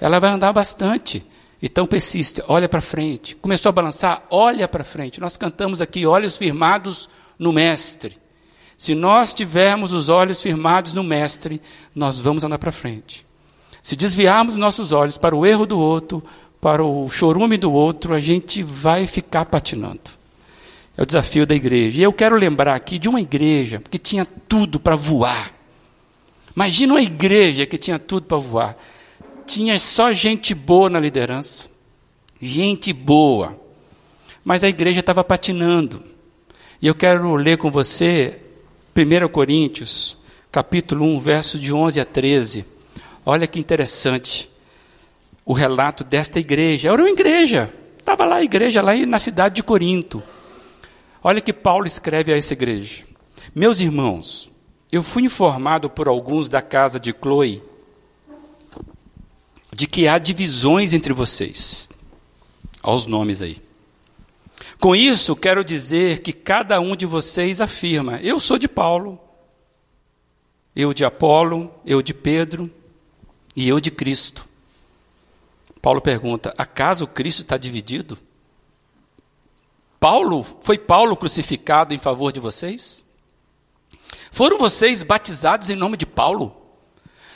[0.00, 1.24] Ela vai andar bastante.
[1.62, 3.36] Então persiste, olha para frente.
[3.36, 5.20] Começou a balançar, olha para frente.
[5.20, 8.18] Nós cantamos aqui, olhos firmados no Mestre.
[8.76, 11.60] Se nós tivermos os olhos firmados no Mestre,
[11.94, 13.26] nós vamos andar para frente.
[13.82, 16.22] Se desviarmos nossos olhos para o erro do outro,
[16.60, 20.10] para o chorume do outro, a gente vai ficar patinando.
[20.96, 22.00] É o desafio da igreja.
[22.00, 25.52] E eu quero lembrar aqui de uma igreja que tinha tudo para voar.
[26.54, 28.76] Imagina uma igreja que tinha tudo para voar.
[29.46, 31.68] Tinha só gente boa na liderança.
[32.40, 33.60] Gente boa.
[34.42, 36.02] Mas a igreja estava patinando.
[36.80, 38.40] E eu quero ler com você
[38.96, 40.16] 1 Coríntios,
[40.50, 42.64] capítulo 1, verso de 11 a 13.
[43.24, 44.48] Olha que interessante
[45.44, 46.90] o relato desta igreja.
[46.90, 50.22] Era uma igreja, estava lá a igreja, lá na cidade de Corinto.
[51.26, 53.02] Olha que Paulo escreve a essa igreja:
[53.52, 54.48] Meus irmãos,
[54.92, 57.60] eu fui informado por alguns da casa de Chloe
[59.74, 61.88] de que há divisões entre vocês.
[62.80, 63.60] Olha os nomes aí.
[64.78, 69.18] Com isso, quero dizer que cada um de vocês afirma: eu sou de Paulo,
[70.76, 72.70] eu de Apolo, eu de Pedro
[73.56, 74.46] e eu de Cristo.
[75.82, 78.16] Paulo pergunta: acaso Cristo está dividido?
[79.98, 83.04] Paulo, foi Paulo crucificado em favor de vocês?
[84.30, 86.54] Foram vocês batizados em nome de Paulo?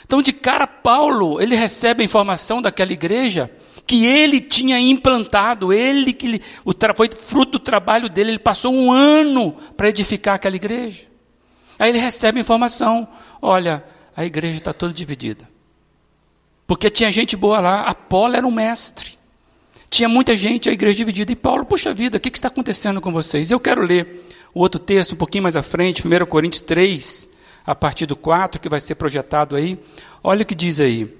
[0.05, 3.49] Então, de cara, Paulo, ele recebe a informação daquela igreja
[3.87, 8.91] que ele tinha implantado, ele que o, foi fruto do trabalho dele, ele passou um
[8.91, 11.07] ano para edificar aquela igreja.
[11.79, 13.07] Aí ele recebe a informação:
[13.41, 13.83] olha,
[14.15, 15.49] a igreja está toda dividida.
[16.67, 19.17] Porque tinha gente boa lá, Apolo era um mestre.
[19.91, 21.33] Tinha muita gente, a igreja dividida.
[21.33, 23.51] E Paulo, puxa vida, o que, está acontecendo com vocês?
[23.51, 27.29] Eu quero ler o outro texto um pouquinho mais à frente, 1 Coríntios 3,
[27.65, 29.77] a partir do 4, que vai ser projetado aí.
[30.23, 31.13] Olha o que diz aí.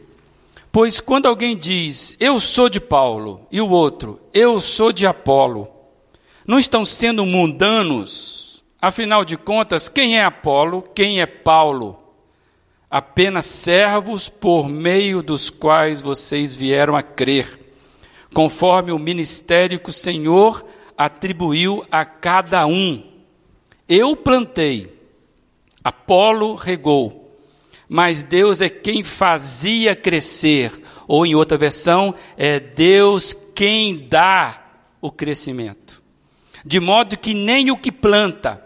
[0.72, 5.68] Pois quando alguém diz, eu sou de Paulo, e o outro, eu sou de Apolo,
[6.48, 8.64] não estão sendo mundanos?
[8.82, 12.00] Afinal de contas, quem é Apolo, quem é Paulo?
[12.90, 17.61] Apenas servos por meio dos quais vocês vieram a crer,
[18.34, 20.66] conforme o ministério que o Senhor
[20.98, 23.04] atribuiu a cada um.
[23.88, 24.94] Eu plantei,
[25.84, 27.38] Apolo regou,
[27.90, 30.72] mas Deus é quem fazia crescer,
[31.08, 34.64] ou em outra versão, é Deus quem dá
[35.02, 36.02] o crescimento.
[36.64, 38.64] De modo que nem o que planta,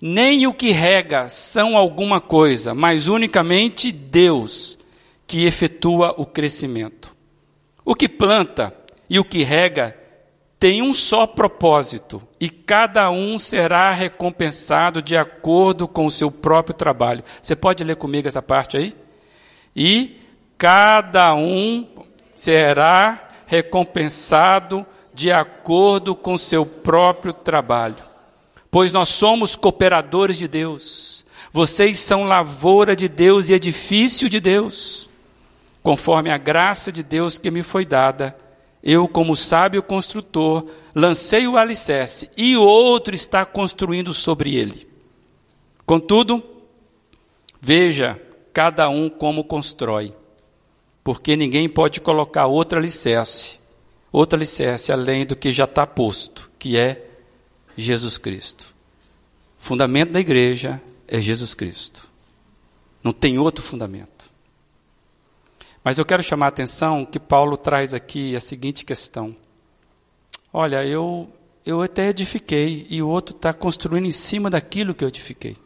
[0.00, 4.78] nem o que rega são alguma coisa, mas unicamente Deus
[5.26, 7.16] que efetua o crescimento.
[7.84, 8.76] O que planta
[9.08, 9.96] e o que rega
[10.58, 16.74] tem um só propósito, e cada um será recompensado de acordo com o seu próprio
[16.74, 17.22] trabalho.
[17.42, 18.96] Você pode ler comigo essa parte aí?
[19.74, 20.18] E
[20.56, 21.86] cada um
[22.34, 28.02] será recompensado de acordo com o seu próprio trabalho.
[28.70, 31.24] Pois nós somos cooperadores de Deus.
[31.52, 35.08] Vocês são lavoura de Deus e edifício de Deus.
[35.86, 38.36] conforme a graça de Deus que me foi dada,
[38.88, 40.64] eu, como sábio construtor,
[40.94, 44.88] lancei o alicerce e outro está construindo sobre ele.
[45.84, 46.40] Contudo,
[47.60, 48.22] veja
[48.52, 50.14] cada um como constrói,
[51.02, 53.58] porque ninguém pode colocar outro alicerce,
[54.12, 57.08] outro alicerce além do que já está posto, que é
[57.76, 58.72] Jesus Cristo.
[59.60, 62.08] O fundamento da igreja é Jesus Cristo.
[63.02, 64.15] Não tem outro fundamento.
[65.86, 69.36] Mas eu quero chamar a atenção que Paulo traz aqui a seguinte questão.
[70.52, 71.32] Olha, eu,
[71.64, 75.56] eu até edifiquei e o outro está construindo em cima daquilo que eu edifiquei.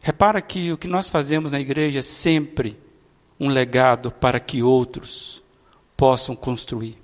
[0.00, 2.78] Repara que o que nós fazemos na igreja é sempre
[3.40, 5.42] um legado para que outros
[5.96, 6.96] possam construir.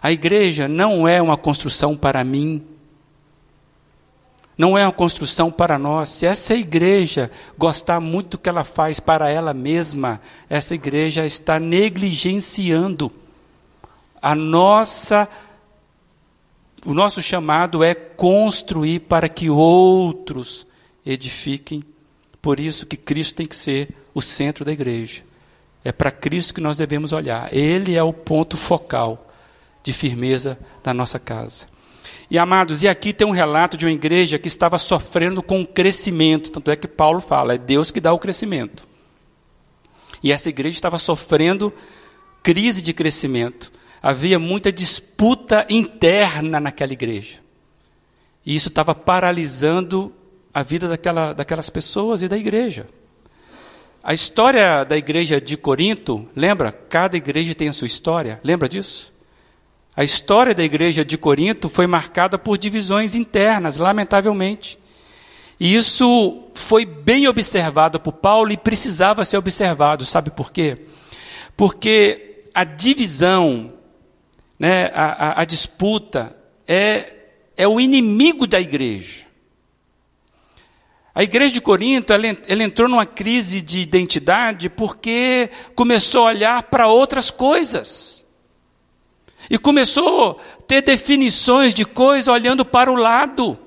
[0.00, 2.64] A igreja não é uma construção para mim,
[4.56, 6.08] não é uma construção para nós.
[6.08, 11.58] Se essa igreja gostar muito do que ela faz para ela mesma, essa igreja está
[11.58, 13.10] negligenciando
[14.20, 15.28] a nossa
[16.84, 20.66] o nosso chamado é construir para que outros
[21.06, 21.84] edifiquem.
[22.40, 25.22] Por isso que Cristo tem que ser o centro da igreja.
[25.84, 27.54] É para Cristo que nós devemos olhar.
[27.54, 29.28] Ele é o ponto focal
[29.82, 31.66] de firmeza da nossa casa.
[32.32, 35.66] E amados, e aqui tem um relato de uma igreja que estava sofrendo com o
[35.66, 38.88] crescimento, tanto é que Paulo fala, é Deus que dá o crescimento.
[40.22, 41.70] E essa igreja estava sofrendo
[42.42, 43.70] crise de crescimento.
[44.02, 47.36] Havia muita disputa interna naquela igreja.
[48.46, 50.10] E isso estava paralisando
[50.54, 52.88] a vida daquela, daquelas pessoas e da igreja.
[54.02, 56.72] A história da igreja de Corinto, lembra?
[56.72, 59.11] Cada igreja tem a sua história, lembra disso?
[59.94, 64.78] A história da igreja de Corinto foi marcada por divisões internas, lamentavelmente.
[65.60, 70.06] E isso foi bem observado por Paulo e precisava ser observado.
[70.06, 70.78] Sabe por quê?
[71.56, 73.72] Porque a divisão,
[74.58, 76.34] né, a, a, a disputa,
[76.66, 77.12] é,
[77.54, 79.26] é o inimigo da igreja.
[81.14, 86.62] A igreja de Corinto ela, ela entrou numa crise de identidade porque começou a olhar
[86.64, 88.21] para outras coisas.
[89.50, 93.58] E começou a ter definições de coisas olhando para o lado.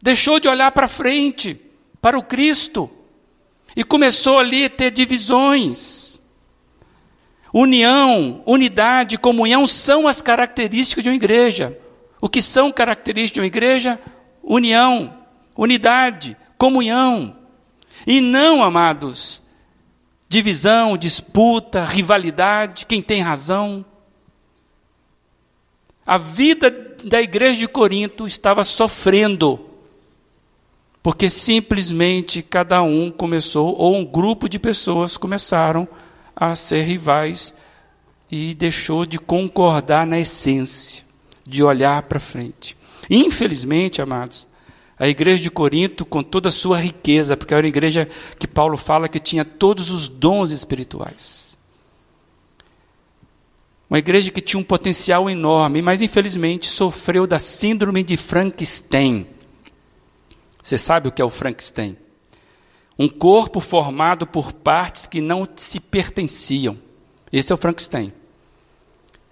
[0.00, 1.60] Deixou de olhar para frente,
[2.00, 2.90] para o Cristo.
[3.74, 6.20] E começou ali a ter divisões.
[7.52, 11.78] União, unidade, comunhão são as características de uma igreja.
[12.20, 14.00] O que são características de uma igreja?
[14.42, 15.12] União,
[15.56, 17.36] unidade, comunhão.
[18.06, 19.42] E não, amados,
[20.28, 23.84] divisão, disputa, rivalidade, quem tem razão.
[26.12, 26.70] A vida
[27.04, 29.58] da igreja de Corinto estava sofrendo,
[31.02, 35.88] porque simplesmente cada um começou, ou um grupo de pessoas começaram
[36.36, 37.54] a ser rivais
[38.30, 41.02] e deixou de concordar na essência,
[41.46, 42.76] de olhar para frente.
[43.08, 44.46] Infelizmente, amados,
[44.98, 48.06] a igreja de Corinto, com toda a sua riqueza, porque era uma igreja
[48.38, 51.51] que Paulo fala que tinha todos os dons espirituais.
[53.92, 59.26] Uma igreja que tinha um potencial enorme, mas infelizmente sofreu da síndrome de Frankenstein.
[60.62, 61.98] Você sabe o que é o Frankenstein?
[62.98, 66.78] Um corpo formado por partes que não se pertenciam.
[67.30, 68.14] Esse é o Frankenstein.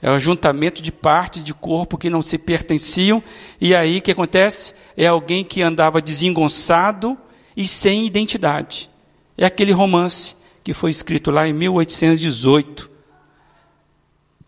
[0.02, 3.22] É o ajuntamento de partes de corpo que não se pertenciam,
[3.58, 4.74] e aí o que acontece?
[4.94, 7.16] É alguém que andava desengonçado
[7.56, 8.90] e sem identidade.
[9.38, 12.89] É aquele romance que foi escrito lá em 1818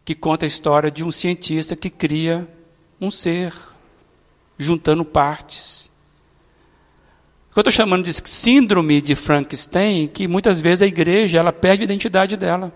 [0.04, 2.48] que conta a história de um cientista que cria
[3.00, 3.52] um ser,
[4.58, 5.90] juntando partes.
[7.50, 11.52] O que eu estou chamando de síndrome de Frankenstein, que muitas vezes a igreja ela
[11.52, 12.72] perde a identidade dela.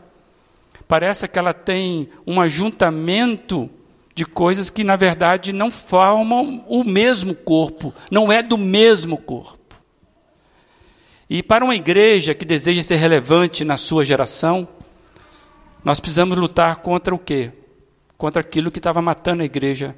[0.86, 3.68] Parece que ela tem um ajuntamento
[4.14, 9.56] de coisas que, na verdade, não formam o mesmo corpo, não é do mesmo corpo.
[11.28, 14.68] E para uma igreja que deseja ser relevante na sua geração,
[15.86, 17.52] nós precisamos lutar contra o quê?
[18.18, 19.96] Contra aquilo que estava matando a igreja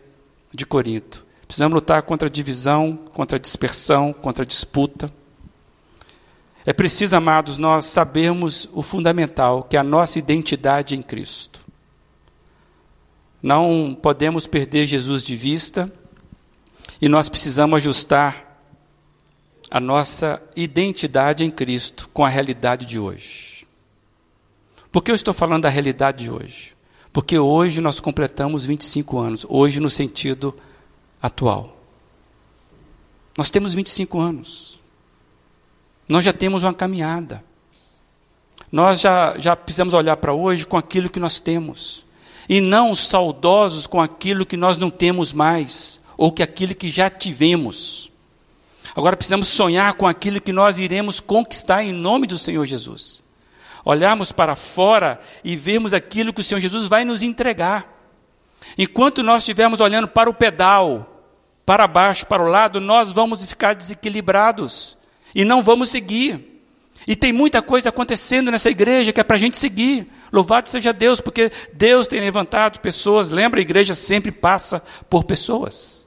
[0.52, 1.24] de Corinto.
[1.46, 5.10] Precisamos lutar contra a divisão, contra a dispersão, contra a disputa.
[6.66, 11.64] É preciso, amados, nós sabermos o fundamental, que é a nossa identidade em Cristo.
[13.42, 15.90] Não podemos perder Jesus de vista
[17.00, 18.62] e nós precisamos ajustar
[19.70, 23.57] a nossa identidade em Cristo com a realidade de hoje.
[24.90, 26.76] Por que eu estou falando da realidade de hoje?
[27.12, 30.54] Porque hoje nós completamos 25 anos, hoje no sentido
[31.20, 31.76] atual.
[33.36, 34.80] Nós temos 25 anos.
[36.08, 37.44] Nós já temos uma caminhada.
[38.70, 42.04] Nós já, já precisamos olhar para hoje com aquilo que nós temos,
[42.48, 47.08] e não saudosos com aquilo que nós não temos mais, ou que aquilo que já
[47.08, 48.10] tivemos.
[48.94, 53.22] Agora precisamos sonhar com aquilo que nós iremos conquistar em nome do Senhor Jesus.
[53.88, 57.90] Olharmos para fora e vermos aquilo que o Senhor Jesus vai nos entregar.
[58.76, 61.24] Enquanto nós estivermos olhando para o pedal,
[61.64, 64.98] para baixo, para o lado, nós vamos ficar desequilibrados
[65.34, 66.60] e não vamos seguir.
[67.06, 70.06] E tem muita coisa acontecendo nessa igreja que é para a gente seguir.
[70.30, 73.30] Louvado seja Deus, porque Deus tem levantado pessoas.
[73.30, 76.06] Lembra, a igreja sempre passa por pessoas.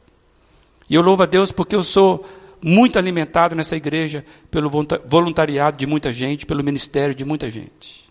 [0.87, 2.23] E eu louvo a Deus porque eu sou
[2.61, 4.69] muito alimentado nessa igreja pelo
[5.05, 8.09] voluntariado de muita gente, pelo ministério de muita gente.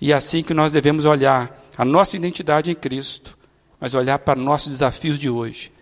[0.00, 3.38] E é assim que nós devemos olhar a nossa identidade em Cristo,
[3.80, 5.72] mas olhar para nossos desafios de hoje.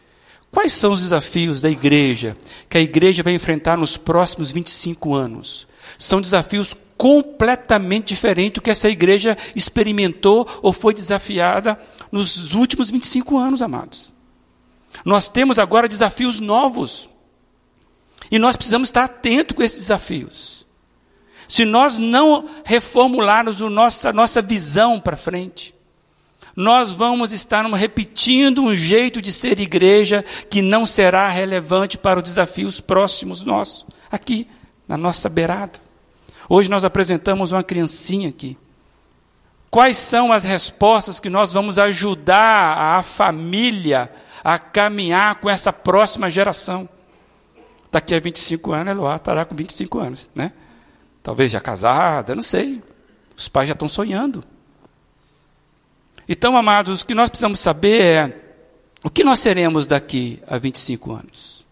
[0.51, 2.37] Quais são os desafios da igreja
[2.69, 5.67] que a igreja vai enfrentar nos próximos 25 anos?
[5.99, 11.81] São desafios completamente diferentes do que essa igreja experimentou ou foi desafiada
[12.13, 14.13] nos últimos 25 anos, amados.
[15.05, 17.09] Nós temos agora desafios novos.
[18.31, 20.67] E nós precisamos estar atentos com esses desafios.
[21.49, 25.75] Se nós não reformularmos a nossa, nossa visão para frente,
[26.55, 32.25] nós vamos estar repetindo um jeito de ser igreja que não será relevante para os
[32.25, 34.47] desafios próximos nossos, aqui,
[34.87, 35.79] na nossa beirada.
[36.49, 38.57] Hoje nós apresentamos uma criancinha aqui.
[39.71, 44.11] Quais são as respostas que nós vamos ajudar a família
[44.43, 46.89] a caminhar com essa próxima geração?
[47.91, 50.53] Daqui a 25 anos, Eloá estará com 25 anos, né?
[51.23, 52.83] Talvez já casada, não sei.
[53.37, 54.45] Os pais já estão sonhando.
[56.29, 58.41] Então, amados, o que nós precisamos saber é
[59.03, 61.67] o que nós seremos daqui a 25 anos.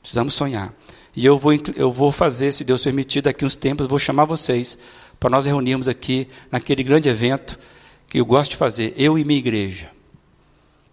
[0.00, 0.72] Precisamos sonhar.
[1.14, 4.78] E eu vou, eu vou fazer, se Deus permitir, daqui uns tempos, vou chamar vocês
[5.18, 7.58] para nós reunirmos aqui naquele grande evento
[8.06, 9.90] que eu gosto de fazer, eu e minha igreja.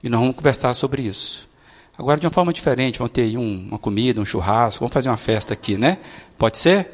[0.03, 1.47] E nós vamos conversar sobre isso.
[1.97, 5.09] Agora, de uma forma diferente, vamos ter aí um, uma comida, um churrasco, vamos fazer
[5.09, 5.97] uma festa aqui, né?
[6.37, 6.89] Pode ser?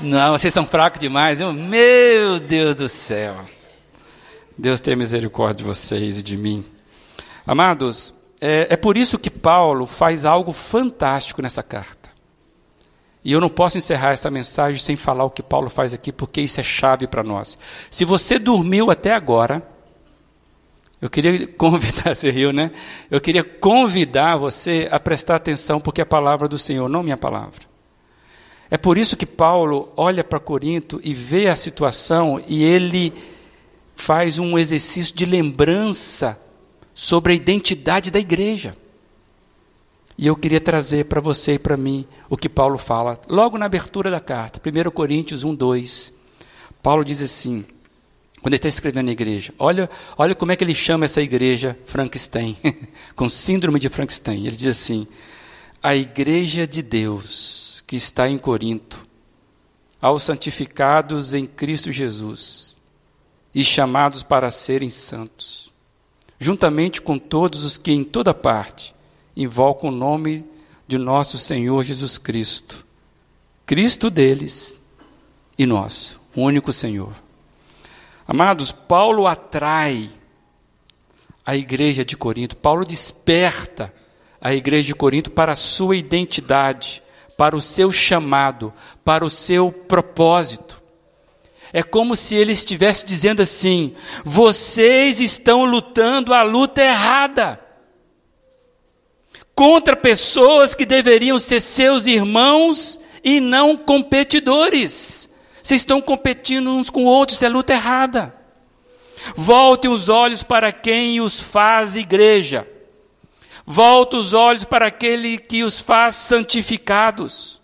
[0.00, 1.40] Não, vocês são fracos demais.
[1.40, 3.36] Eu, meu Deus do céu.
[4.58, 6.64] Deus tenha misericórdia de vocês e de mim.
[7.46, 12.10] Amados, é, é por isso que Paulo faz algo fantástico nessa carta.
[13.24, 16.40] E eu não posso encerrar essa mensagem sem falar o que Paulo faz aqui, porque
[16.40, 17.56] isso é chave para nós.
[17.88, 19.62] Se você dormiu até agora,
[21.02, 22.70] eu queria convidar, você riu, né?
[23.10, 27.16] Eu queria convidar você a prestar atenção, porque é a palavra do Senhor, não minha
[27.16, 27.64] palavra.
[28.70, 33.12] É por isso que Paulo olha para Corinto e vê a situação e ele
[33.96, 36.40] faz um exercício de lembrança
[36.94, 38.76] sobre a identidade da igreja.
[40.16, 43.66] E eu queria trazer para você e para mim o que Paulo fala, logo na
[43.66, 46.12] abertura da carta, 1 Coríntios 1, 2.
[46.80, 47.64] Paulo diz assim:
[48.42, 49.54] quando ele está escrevendo a igreja.
[49.56, 49.88] Olha,
[50.18, 52.56] olha como é que ele chama essa igreja Frankenstein,
[53.14, 54.46] com síndrome de Frankenstein.
[54.46, 55.06] Ele diz assim:
[55.80, 59.06] a igreja de Deus que está em Corinto,
[60.00, 62.80] aos santificados em Cristo Jesus
[63.54, 65.72] e chamados para serem santos,
[66.40, 68.92] juntamente com todos os que em toda parte
[69.36, 70.44] invocam o nome
[70.88, 72.84] de nosso Senhor Jesus Cristo,
[73.64, 74.80] Cristo deles
[75.56, 77.12] e nosso, o único Senhor.
[78.32, 80.08] Amados, Paulo atrai
[81.44, 83.92] a igreja de Corinto, Paulo desperta
[84.40, 87.02] a igreja de Corinto para a sua identidade,
[87.36, 88.72] para o seu chamado,
[89.04, 90.82] para o seu propósito.
[91.74, 97.60] É como se ele estivesse dizendo assim: vocês estão lutando a luta errada
[99.54, 105.28] contra pessoas que deveriam ser seus irmãos e não competidores.
[105.62, 108.34] Vocês estão competindo uns com outros, isso é luta errada.
[109.36, 112.66] Voltem os olhos para quem os faz igreja.
[113.64, 117.60] Volta os olhos para aquele que os faz santificados.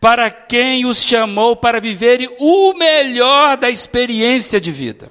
[0.00, 5.10] Para quem os chamou para viverem o melhor da experiência de vida.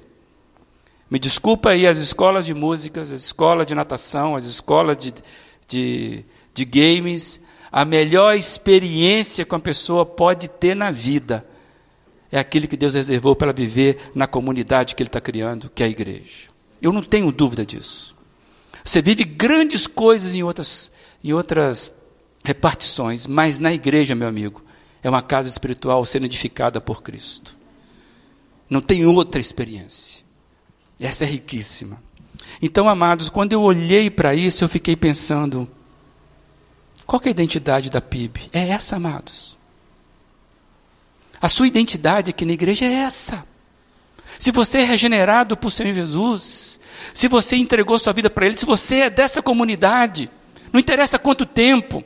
[1.10, 5.12] Me desculpa aí as escolas de músicas, as escolas de natação, as escolas de,
[5.68, 6.24] de,
[6.54, 7.38] de games.
[7.70, 11.46] A melhor experiência que uma pessoa pode ter na vida
[12.32, 15.86] é aquele que Deus reservou para viver na comunidade que Ele está criando, que é
[15.86, 16.48] a igreja.
[16.80, 18.16] Eu não tenho dúvida disso.
[18.82, 20.90] Você vive grandes coisas em outras,
[21.22, 21.92] em outras
[22.42, 24.64] repartições, mas na igreja, meu amigo,
[25.02, 27.54] é uma casa espiritual sendo edificada por Cristo.
[28.68, 30.24] Não tem outra experiência.
[30.98, 32.02] Essa é riquíssima.
[32.62, 35.68] Então, amados, quando eu olhei para isso, eu fiquei pensando:
[37.06, 38.48] qual é a identidade da PIB?
[38.52, 39.51] É essa, amados.
[41.42, 43.44] A sua identidade aqui na igreja é essa.
[44.38, 46.78] Se você é regenerado por Senhor Jesus,
[47.12, 50.30] se você entregou sua vida para Ele, se você é dessa comunidade,
[50.72, 52.04] não interessa quanto tempo,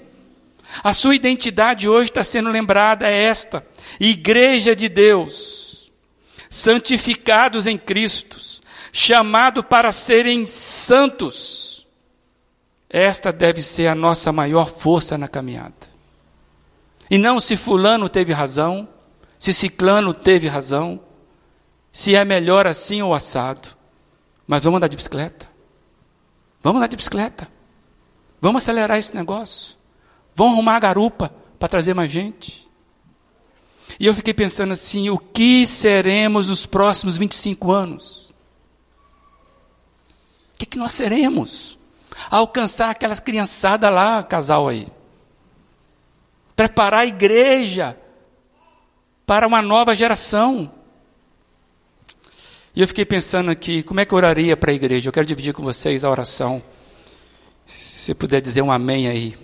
[0.83, 3.65] a sua identidade hoje está sendo lembrada é esta:
[4.01, 5.93] Igreja de Deus,
[6.49, 8.39] santificados em Cristo,
[8.91, 11.87] chamado para serem santos.
[12.89, 15.75] Esta deve ser a nossa maior força na caminhada.
[17.11, 18.89] E não se fulano teve razão,
[19.39, 21.01] se ciclano teve razão,
[21.93, 23.69] se é melhor assim ou assado.
[24.47, 25.49] Mas vamos andar de bicicleta.
[26.63, 27.51] Vamos andar de bicicleta.
[28.41, 29.77] Vamos acelerar esse negócio.
[30.35, 32.69] Vamos arrumar a garupa para trazer mais gente.
[33.99, 38.31] E eu fiquei pensando assim: o que seremos nos próximos 25 anos?
[40.55, 41.79] O que, que nós seremos?
[42.31, 44.89] Alcançar aquelas criançadas lá, casal aí.
[46.55, 47.99] Preparar a igreja
[49.27, 50.73] para uma nova geração.
[52.75, 55.09] E eu fiquei pensando aqui, como é que eu oraria para a igreja?
[55.09, 56.63] Eu quero dividir com vocês a oração.
[57.67, 59.37] Se puder dizer um amém aí.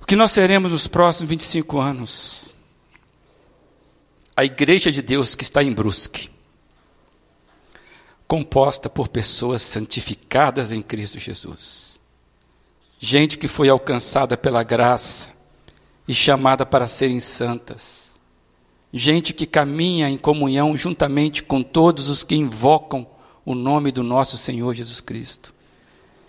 [0.00, 2.54] O que nós seremos nos próximos 25 anos?
[4.34, 6.30] A igreja de Deus que está em Brusque,
[8.28, 11.98] composta por pessoas santificadas em Cristo Jesus.
[12.98, 15.35] Gente que foi alcançada pela graça
[16.06, 18.06] e chamada para serem santas
[18.96, 23.06] gente que caminha em comunhão juntamente com todos os que invocam
[23.44, 25.54] o nome do nosso Senhor Jesus Cristo.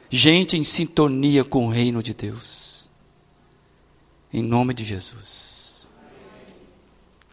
[0.09, 2.89] Gente em sintonia com o reino de Deus.
[4.31, 5.87] Em nome de Jesus.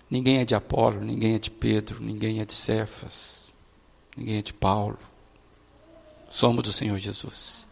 [0.09, 3.53] Ninguém é de Apolo, ninguém é de Pedro, ninguém é de Cefas,
[4.17, 4.99] ninguém é de Paulo.
[6.29, 7.67] Somos do Senhor Jesus.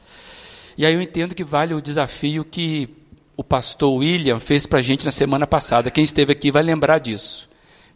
[0.76, 2.88] E aí eu entendo que vale o desafio que
[3.36, 5.90] o pastor William fez para a gente na semana passada.
[5.90, 7.48] Quem esteve aqui vai lembrar disso.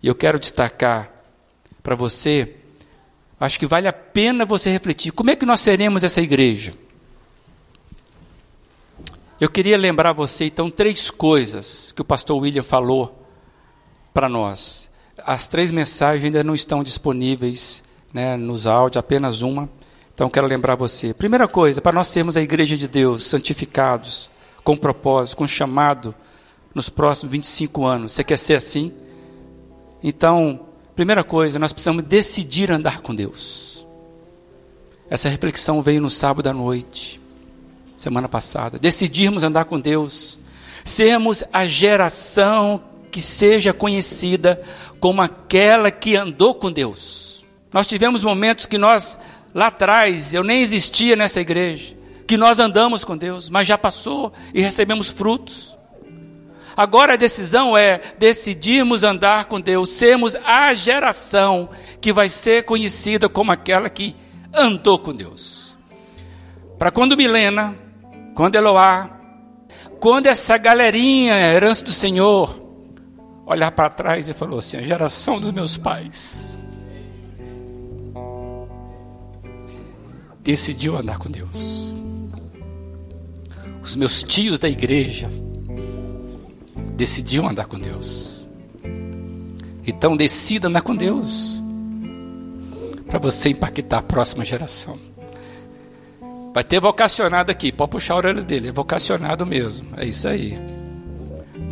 [0.03, 1.11] E eu quero destacar
[1.83, 2.57] para você,
[3.39, 6.75] acho que vale a pena você refletir: como é que nós seremos essa igreja?
[9.39, 13.27] Eu queria lembrar você, então, três coisas que o pastor William falou
[14.15, 14.91] para nós.
[15.19, 17.85] As três mensagens ainda não estão disponíveis
[18.15, 19.69] né, nos áudios, apenas uma.
[20.15, 21.13] Então, quero lembrar você.
[21.13, 24.31] Primeira coisa, para nós sermos a igreja de Deus, santificados,
[24.67, 26.13] com propósito, com chamado,
[26.75, 28.13] nos próximos 25 anos.
[28.13, 28.93] Você quer ser assim?
[30.03, 30.59] Então,
[30.97, 33.87] primeira coisa, nós precisamos decidir andar com Deus.
[35.09, 37.21] Essa reflexão veio no sábado à noite,
[37.97, 38.77] semana passada.
[38.77, 40.41] Decidirmos andar com Deus,
[40.85, 44.61] sermos a geração que seja conhecida
[44.99, 47.47] como aquela que andou com Deus.
[47.73, 49.17] Nós tivemos momentos que nós,
[49.55, 51.97] lá atrás, eu nem existia nessa igreja,
[52.27, 55.77] que nós andamos com Deus, mas já passou e recebemos frutos.
[56.77, 61.71] Agora a decisão é decidirmos andar com Deus, sermos a geração
[62.01, 64.15] que vai ser conhecida como aquela que
[64.53, 65.79] andou com Deus.
[66.79, 67.75] Para quando Milena,
[68.35, 69.11] quando Eloá,
[69.99, 72.61] quando essa galerinha, herança do Senhor,
[73.47, 76.59] olhar para trás e falou assim: a geração dos meus pais
[80.43, 81.96] decidiu andar com Deus.
[83.87, 85.29] Os meus tios da igreja
[86.97, 88.45] decidiu andar com Deus.
[89.87, 91.63] Então decida andar com Deus.
[93.07, 94.99] Para você impactar a próxima geração.
[96.53, 100.59] Vai ter vocacionado aqui, pode puxar a orelha dele, é vocacionado mesmo, é isso aí.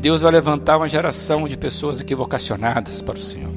[0.01, 3.53] Deus vai levantar uma geração de pessoas aqui vocacionadas para o Senhor.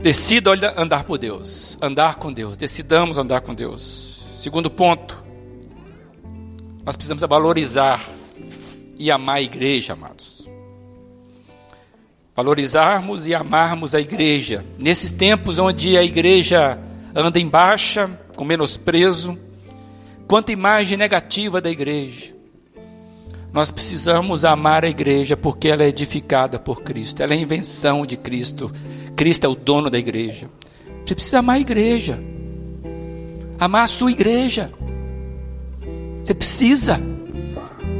[0.00, 4.24] Decida andar por Deus, andar com Deus, decidamos andar com Deus.
[4.36, 5.27] Segundo ponto,
[6.88, 8.08] nós precisamos valorizar
[8.98, 10.48] e amar a igreja, amados.
[12.34, 14.64] Valorizarmos e amarmos a igreja.
[14.78, 16.78] Nesses tempos onde a igreja
[17.14, 19.38] anda em baixa, com menosprezo,
[20.26, 22.34] quanta imagem negativa da igreja.
[23.52, 28.16] Nós precisamos amar a igreja porque ela é edificada por Cristo, ela é invenção de
[28.16, 28.72] Cristo.
[29.14, 30.48] Cristo é o dono da igreja.
[31.04, 32.18] Você precisa amar a igreja,
[33.58, 34.72] amar a sua igreja.
[36.28, 37.00] Você precisa.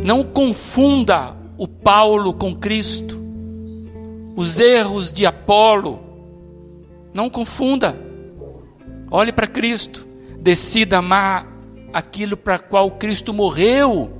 [0.05, 3.19] Não confunda o Paulo com Cristo,
[4.37, 5.99] os erros de Apolo.
[7.15, 7.99] Não confunda.
[9.11, 10.07] Olhe para Cristo.
[10.39, 11.51] Decida amar
[11.91, 14.13] aquilo para qual Cristo morreu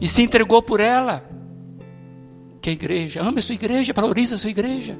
[0.00, 1.28] e se entregou por ela.
[2.62, 4.96] Que a igreja, ame a sua igreja, valorize a sua igreja.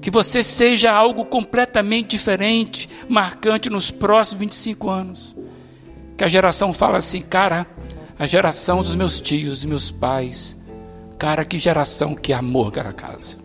[0.00, 5.38] Que você seja algo completamente diferente, marcante nos próximos 25 anos
[6.18, 7.64] que a geração fala assim, cara,
[8.18, 10.58] a geração dos meus tios, meus pais.
[11.16, 13.38] Cara, que geração que amou aquela casa.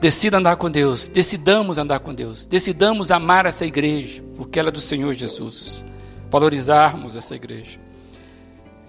[0.00, 4.72] Decida andar com Deus, decidamos andar com Deus, decidamos amar essa igreja, porque ela é
[4.72, 5.84] do Senhor Jesus,
[6.30, 7.80] valorizarmos essa igreja.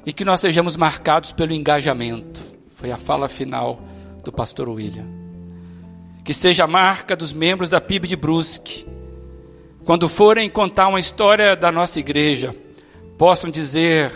[0.05, 2.41] E que nós sejamos marcados pelo engajamento.
[2.75, 3.81] Foi a fala final
[4.23, 5.07] do pastor William.
[6.23, 8.85] Que seja a marca dos membros da PIB de Brusque.
[9.85, 12.55] Quando forem contar uma história da nossa igreja,
[13.17, 14.11] possam dizer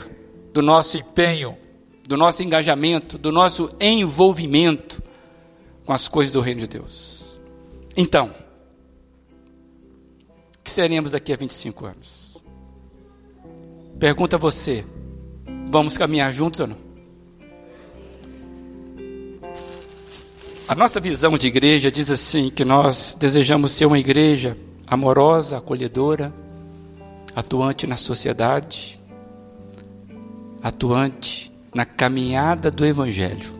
[0.53, 1.57] do nosso empenho,
[2.07, 5.01] do nosso engajamento, do nosso envolvimento
[5.85, 7.39] com as coisas do reino de Deus.
[7.95, 8.33] Então,
[10.59, 12.41] o que seremos daqui a 25 anos?
[13.99, 14.85] Pergunta você:
[15.67, 16.77] vamos caminhar juntos ou não?
[20.67, 24.57] A nossa visão de igreja diz assim: que nós desejamos ser uma igreja
[24.93, 26.31] amorosa, acolhedora,
[27.35, 29.01] atuante na sociedade,
[30.61, 33.53] atuante na caminhada do Evangelho.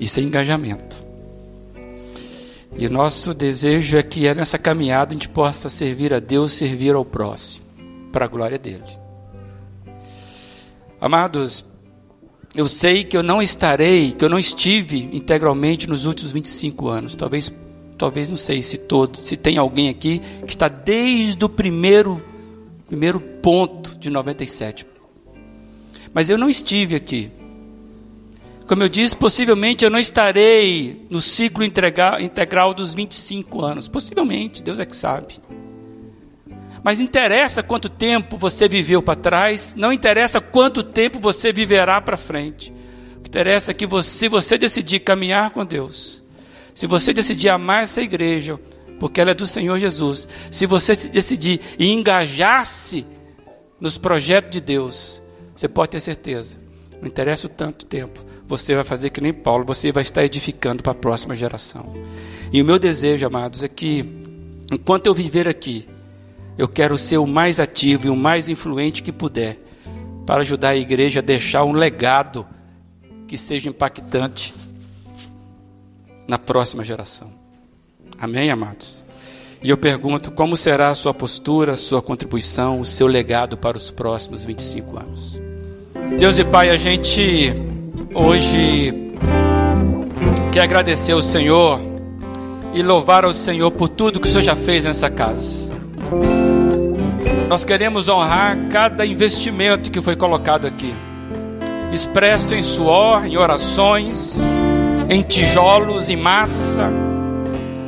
[0.00, 1.04] Isso é engajamento.
[2.76, 7.04] E nosso desejo é que nessa caminhada a gente possa servir a Deus, servir ao
[7.04, 7.66] próximo,
[8.10, 8.82] para a glória dele.
[11.00, 11.64] Amados,
[12.54, 17.14] eu sei que eu não estarei, que eu não estive integralmente nos últimos 25 anos.
[17.14, 17.52] Talvez,
[18.00, 22.24] talvez não sei se todo, se tem alguém aqui que está desde o primeiro,
[22.86, 24.86] primeiro ponto de 97.
[26.14, 27.30] Mas eu não estive aqui.
[28.66, 33.86] Como eu disse, possivelmente eu não estarei no ciclo integral dos 25 anos.
[33.86, 35.34] Possivelmente, Deus é que sabe.
[36.82, 42.16] Mas interessa quanto tempo você viveu para trás, não interessa quanto tempo você viverá para
[42.16, 42.72] frente.
[43.18, 46.20] O que interessa é que você, se você decidir caminhar com Deus,
[46.80, 48.58] se você decidir amar essa igreja,
[48.98, 53.04] porque ela é do Senhor Jesus, se você decidir engajar-se
[53.78, 55.22] nos projetos de Deus,
[55.54, 56.56] você pode ter certeza,
[56.98, 60.82] não interessa o tanto tempo, você vai fazer que nem Paulo, você vai estar edificando
[60.82, 61.92] para a próxima geração.
[62.50, 64.02] E o meu desejo, amados, é que
[64.72, 65.86] enquanto eu viver aqui,
[66.56, 69.58] eu quero ser o mais ativo e o mais influente que puder
[70.24, 72.46] para ajudar a igreja a deixar um legado
[73.28, 74.59] que seja impactante
[76.30, 77.28] na próxima geração.
[78.18, 79.02] Amém, amados?
[79.62, 83.90] E eu pergunto: como será a sua postura, sua contribuição, o seu legado para os
[83.90, 85.42] próximos 25 anos?
[86.18, 87.52] Deus e Pai, a gente
[88.12, 88.92] Hoje
[90.50, 91.80] quero agradecer ao Senhor
[92.74, 95.70] e louvar ao Senhor por tudo que o Senhor já fez nessa casa.
[97.48, 100.92] Nós queremos honrar cada investimento que foi colocado aqui,
[101.92, 104.40] expresso em suor, em orações,
[105.10, 106.90] em tijolos, em massa,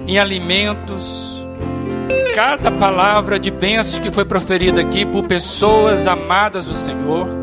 [0.07, 1.47] em alimentos.
[2.35, 7.43] Cada palavra de bênção que foi proferida aqui por pessoas amadas do Senhor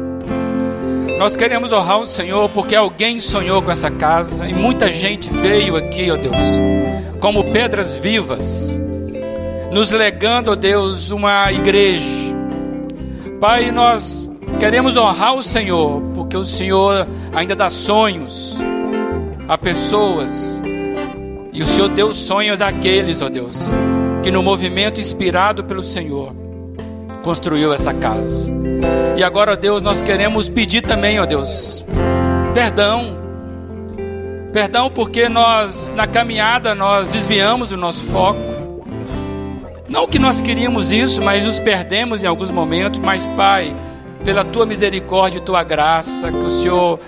[1.19, 5.75] nós queremos honrar o Senhor porque alguém sonhou com essa casa e muita gente veio
[5.75, 6.34] aqui, ó Deus,
[7.19, 8.80] como pedras vivas,
[9.69, 12.34] nos legando, ó Deus, uma igreja.
[13.38, 14.25] Pai, nós
[14.61, 17.05] queremos honrar o Senhor porque o Senhor
[17.36, 18.57] ainda dá sonhos
[19.50, 20.62] a pessoas
[21.52, 23.72] e o Senhor deu sonhos àqueles, ó Deus,
[24.22, 26.34] que no movimento inspirado pelo Senhor
[27.24, 28.54] construiu essa casa.
[29.18, 31.84] E agora, ó Deus, nós queremos pedir também, ó Deus,
[32.54, 33.18] perdão.
[34.54, 38.39] Perdão porque nós, na caminhada, nós desviamos o nosso foco.
[39.88, 43.00] Não que nós queríamos isso, mas nos perdemos em alguns momentos.
[43.04, 43.76] Mas, Pai,
[44.24, 47.00] pela tua misericórdia e tua graça, que o Senhor,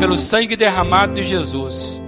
[0.00, 2.02] pelo sangue derramado de Jesus,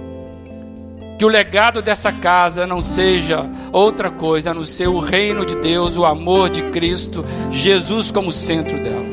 [1.19, 5.55] que o legado dessa casa não seja outra coisa a não ser o reino de
[5.57, 9.05] Deus, o amor de Cristo, Jesus como centro dela.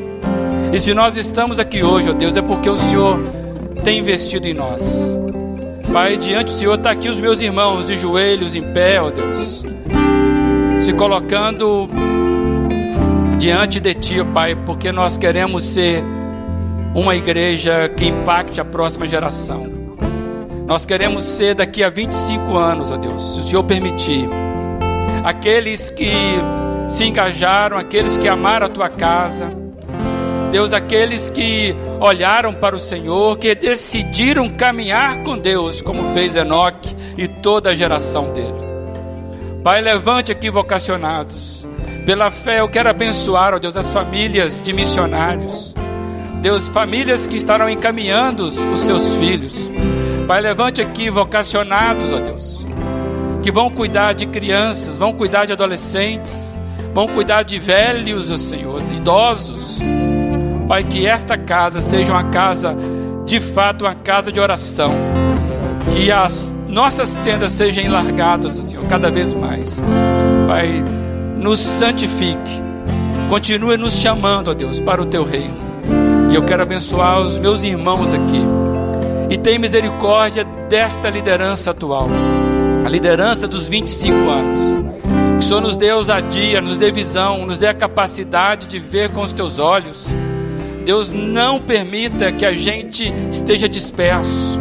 [0.73, 3.19] E se nós estamos aqui hoje, ó Deus, é porque o Senhor
[3.83, 5.19] tem investido em nós.
[5.93, 9.63] Pai, diante do Senhor está aqui os meus irmãos de joelhos em pé, ó Deus,
[10.79, 11.87] se colocando
[13.37, 16.03] diante de Ti, ó Pai, porque nós queremos ser
[16.93, 19.65] uma igreja que impacte a próxima geração.
[20.67, 24.29] Nós queremos ser daqui a 25 anos, ó Deus, se o Senhor permitir.
[25.23, 26.11] Aqueles que
[26.89, 29.49] se engajaram, aqueles que amaram a tua casa.
[30.51, 36.93] Deus, aqueles que olharam para o Senhor, que decidiram caminhar com Deus, como fez Enoque
[37.17, 38.53] e toda a geração dele.
[39.63, 41.65] Pai, levante aqui vocacionados.
[42.05, 45.73] Pela fé, eu quero abençoar, ó Deus, as famílias de missionários.
[46.41, 49.69] Deus, famílias que estarão encaminhando os seus filhos.
[50.27, 52.67] Pai, levante aqui vocacionados, ó Deus,
[53.43, 56.55] que vão cuidar de crianças, vão cuidar de adolescentes,
[56.95, 59.79] vão cuidar de velhos, ó Senhor, idosos.
[60.67, 62.75] Pai, que esta casa seja uma casa,
[63.23, 64.93] de fato, uma casa de oração.
[65.93, 69.79] Que as nossas tendas sejam largadas, ó Senhor, cada vez mais.
[70.47, 70.83] Pai,
[71.37, 72.61] nos santifique.
[73.29, 75.70] Continue nos chamando, ó Deus, para o teu reino.
[76.31, 78.41] E eu quero abençoar os meus irmãos aqui.
[79.29, 82.07] E tem misericórdia desta liderança atual.
[82.85, 84.59] A liderança dos 25 anos.
[85.33, 89.09] Que o Senhor nos dê ousadia, nos dê visão, nos dê a capacidade de ver
[89.11, 90.07] com os teus olhos.
[90.85, 94.59] Deus não permita que a gente esteja disperso.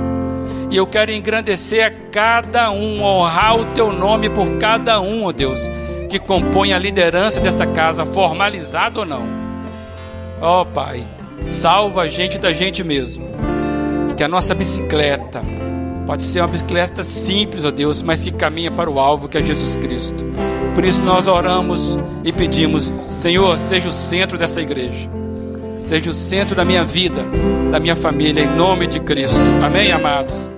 [0.71, 5.33] E eu quero engrandecer a cada um, honrar o teu nome por cada um, ó
[5.33, 5.69] Deus
[6.11, 9.23] que compõe a liderança dessa casa, formalizado ou não.
[10.43, 11.07] Ó oh, Pai,
[11.49, 13.29] salva a gente da gente mesmo.
[14.17, 15.43] Que a nossa bicicleta
[16.07, 19.43] pode ser uma bicicleta simples, ó Deus, mas que caminha para o alvo que é
[19.43, 20.27] Jesus Cristo.
[20.75, 25.09] Por isso nós oramos e pedimos, Senhor, seja o centro dessa igreja.
[25.79, 27.25] Seja o centro da minha vida,
[27.71, 29.41] da minha família, em nome de Cristo.
[29.65, 30.51] Amém, amados?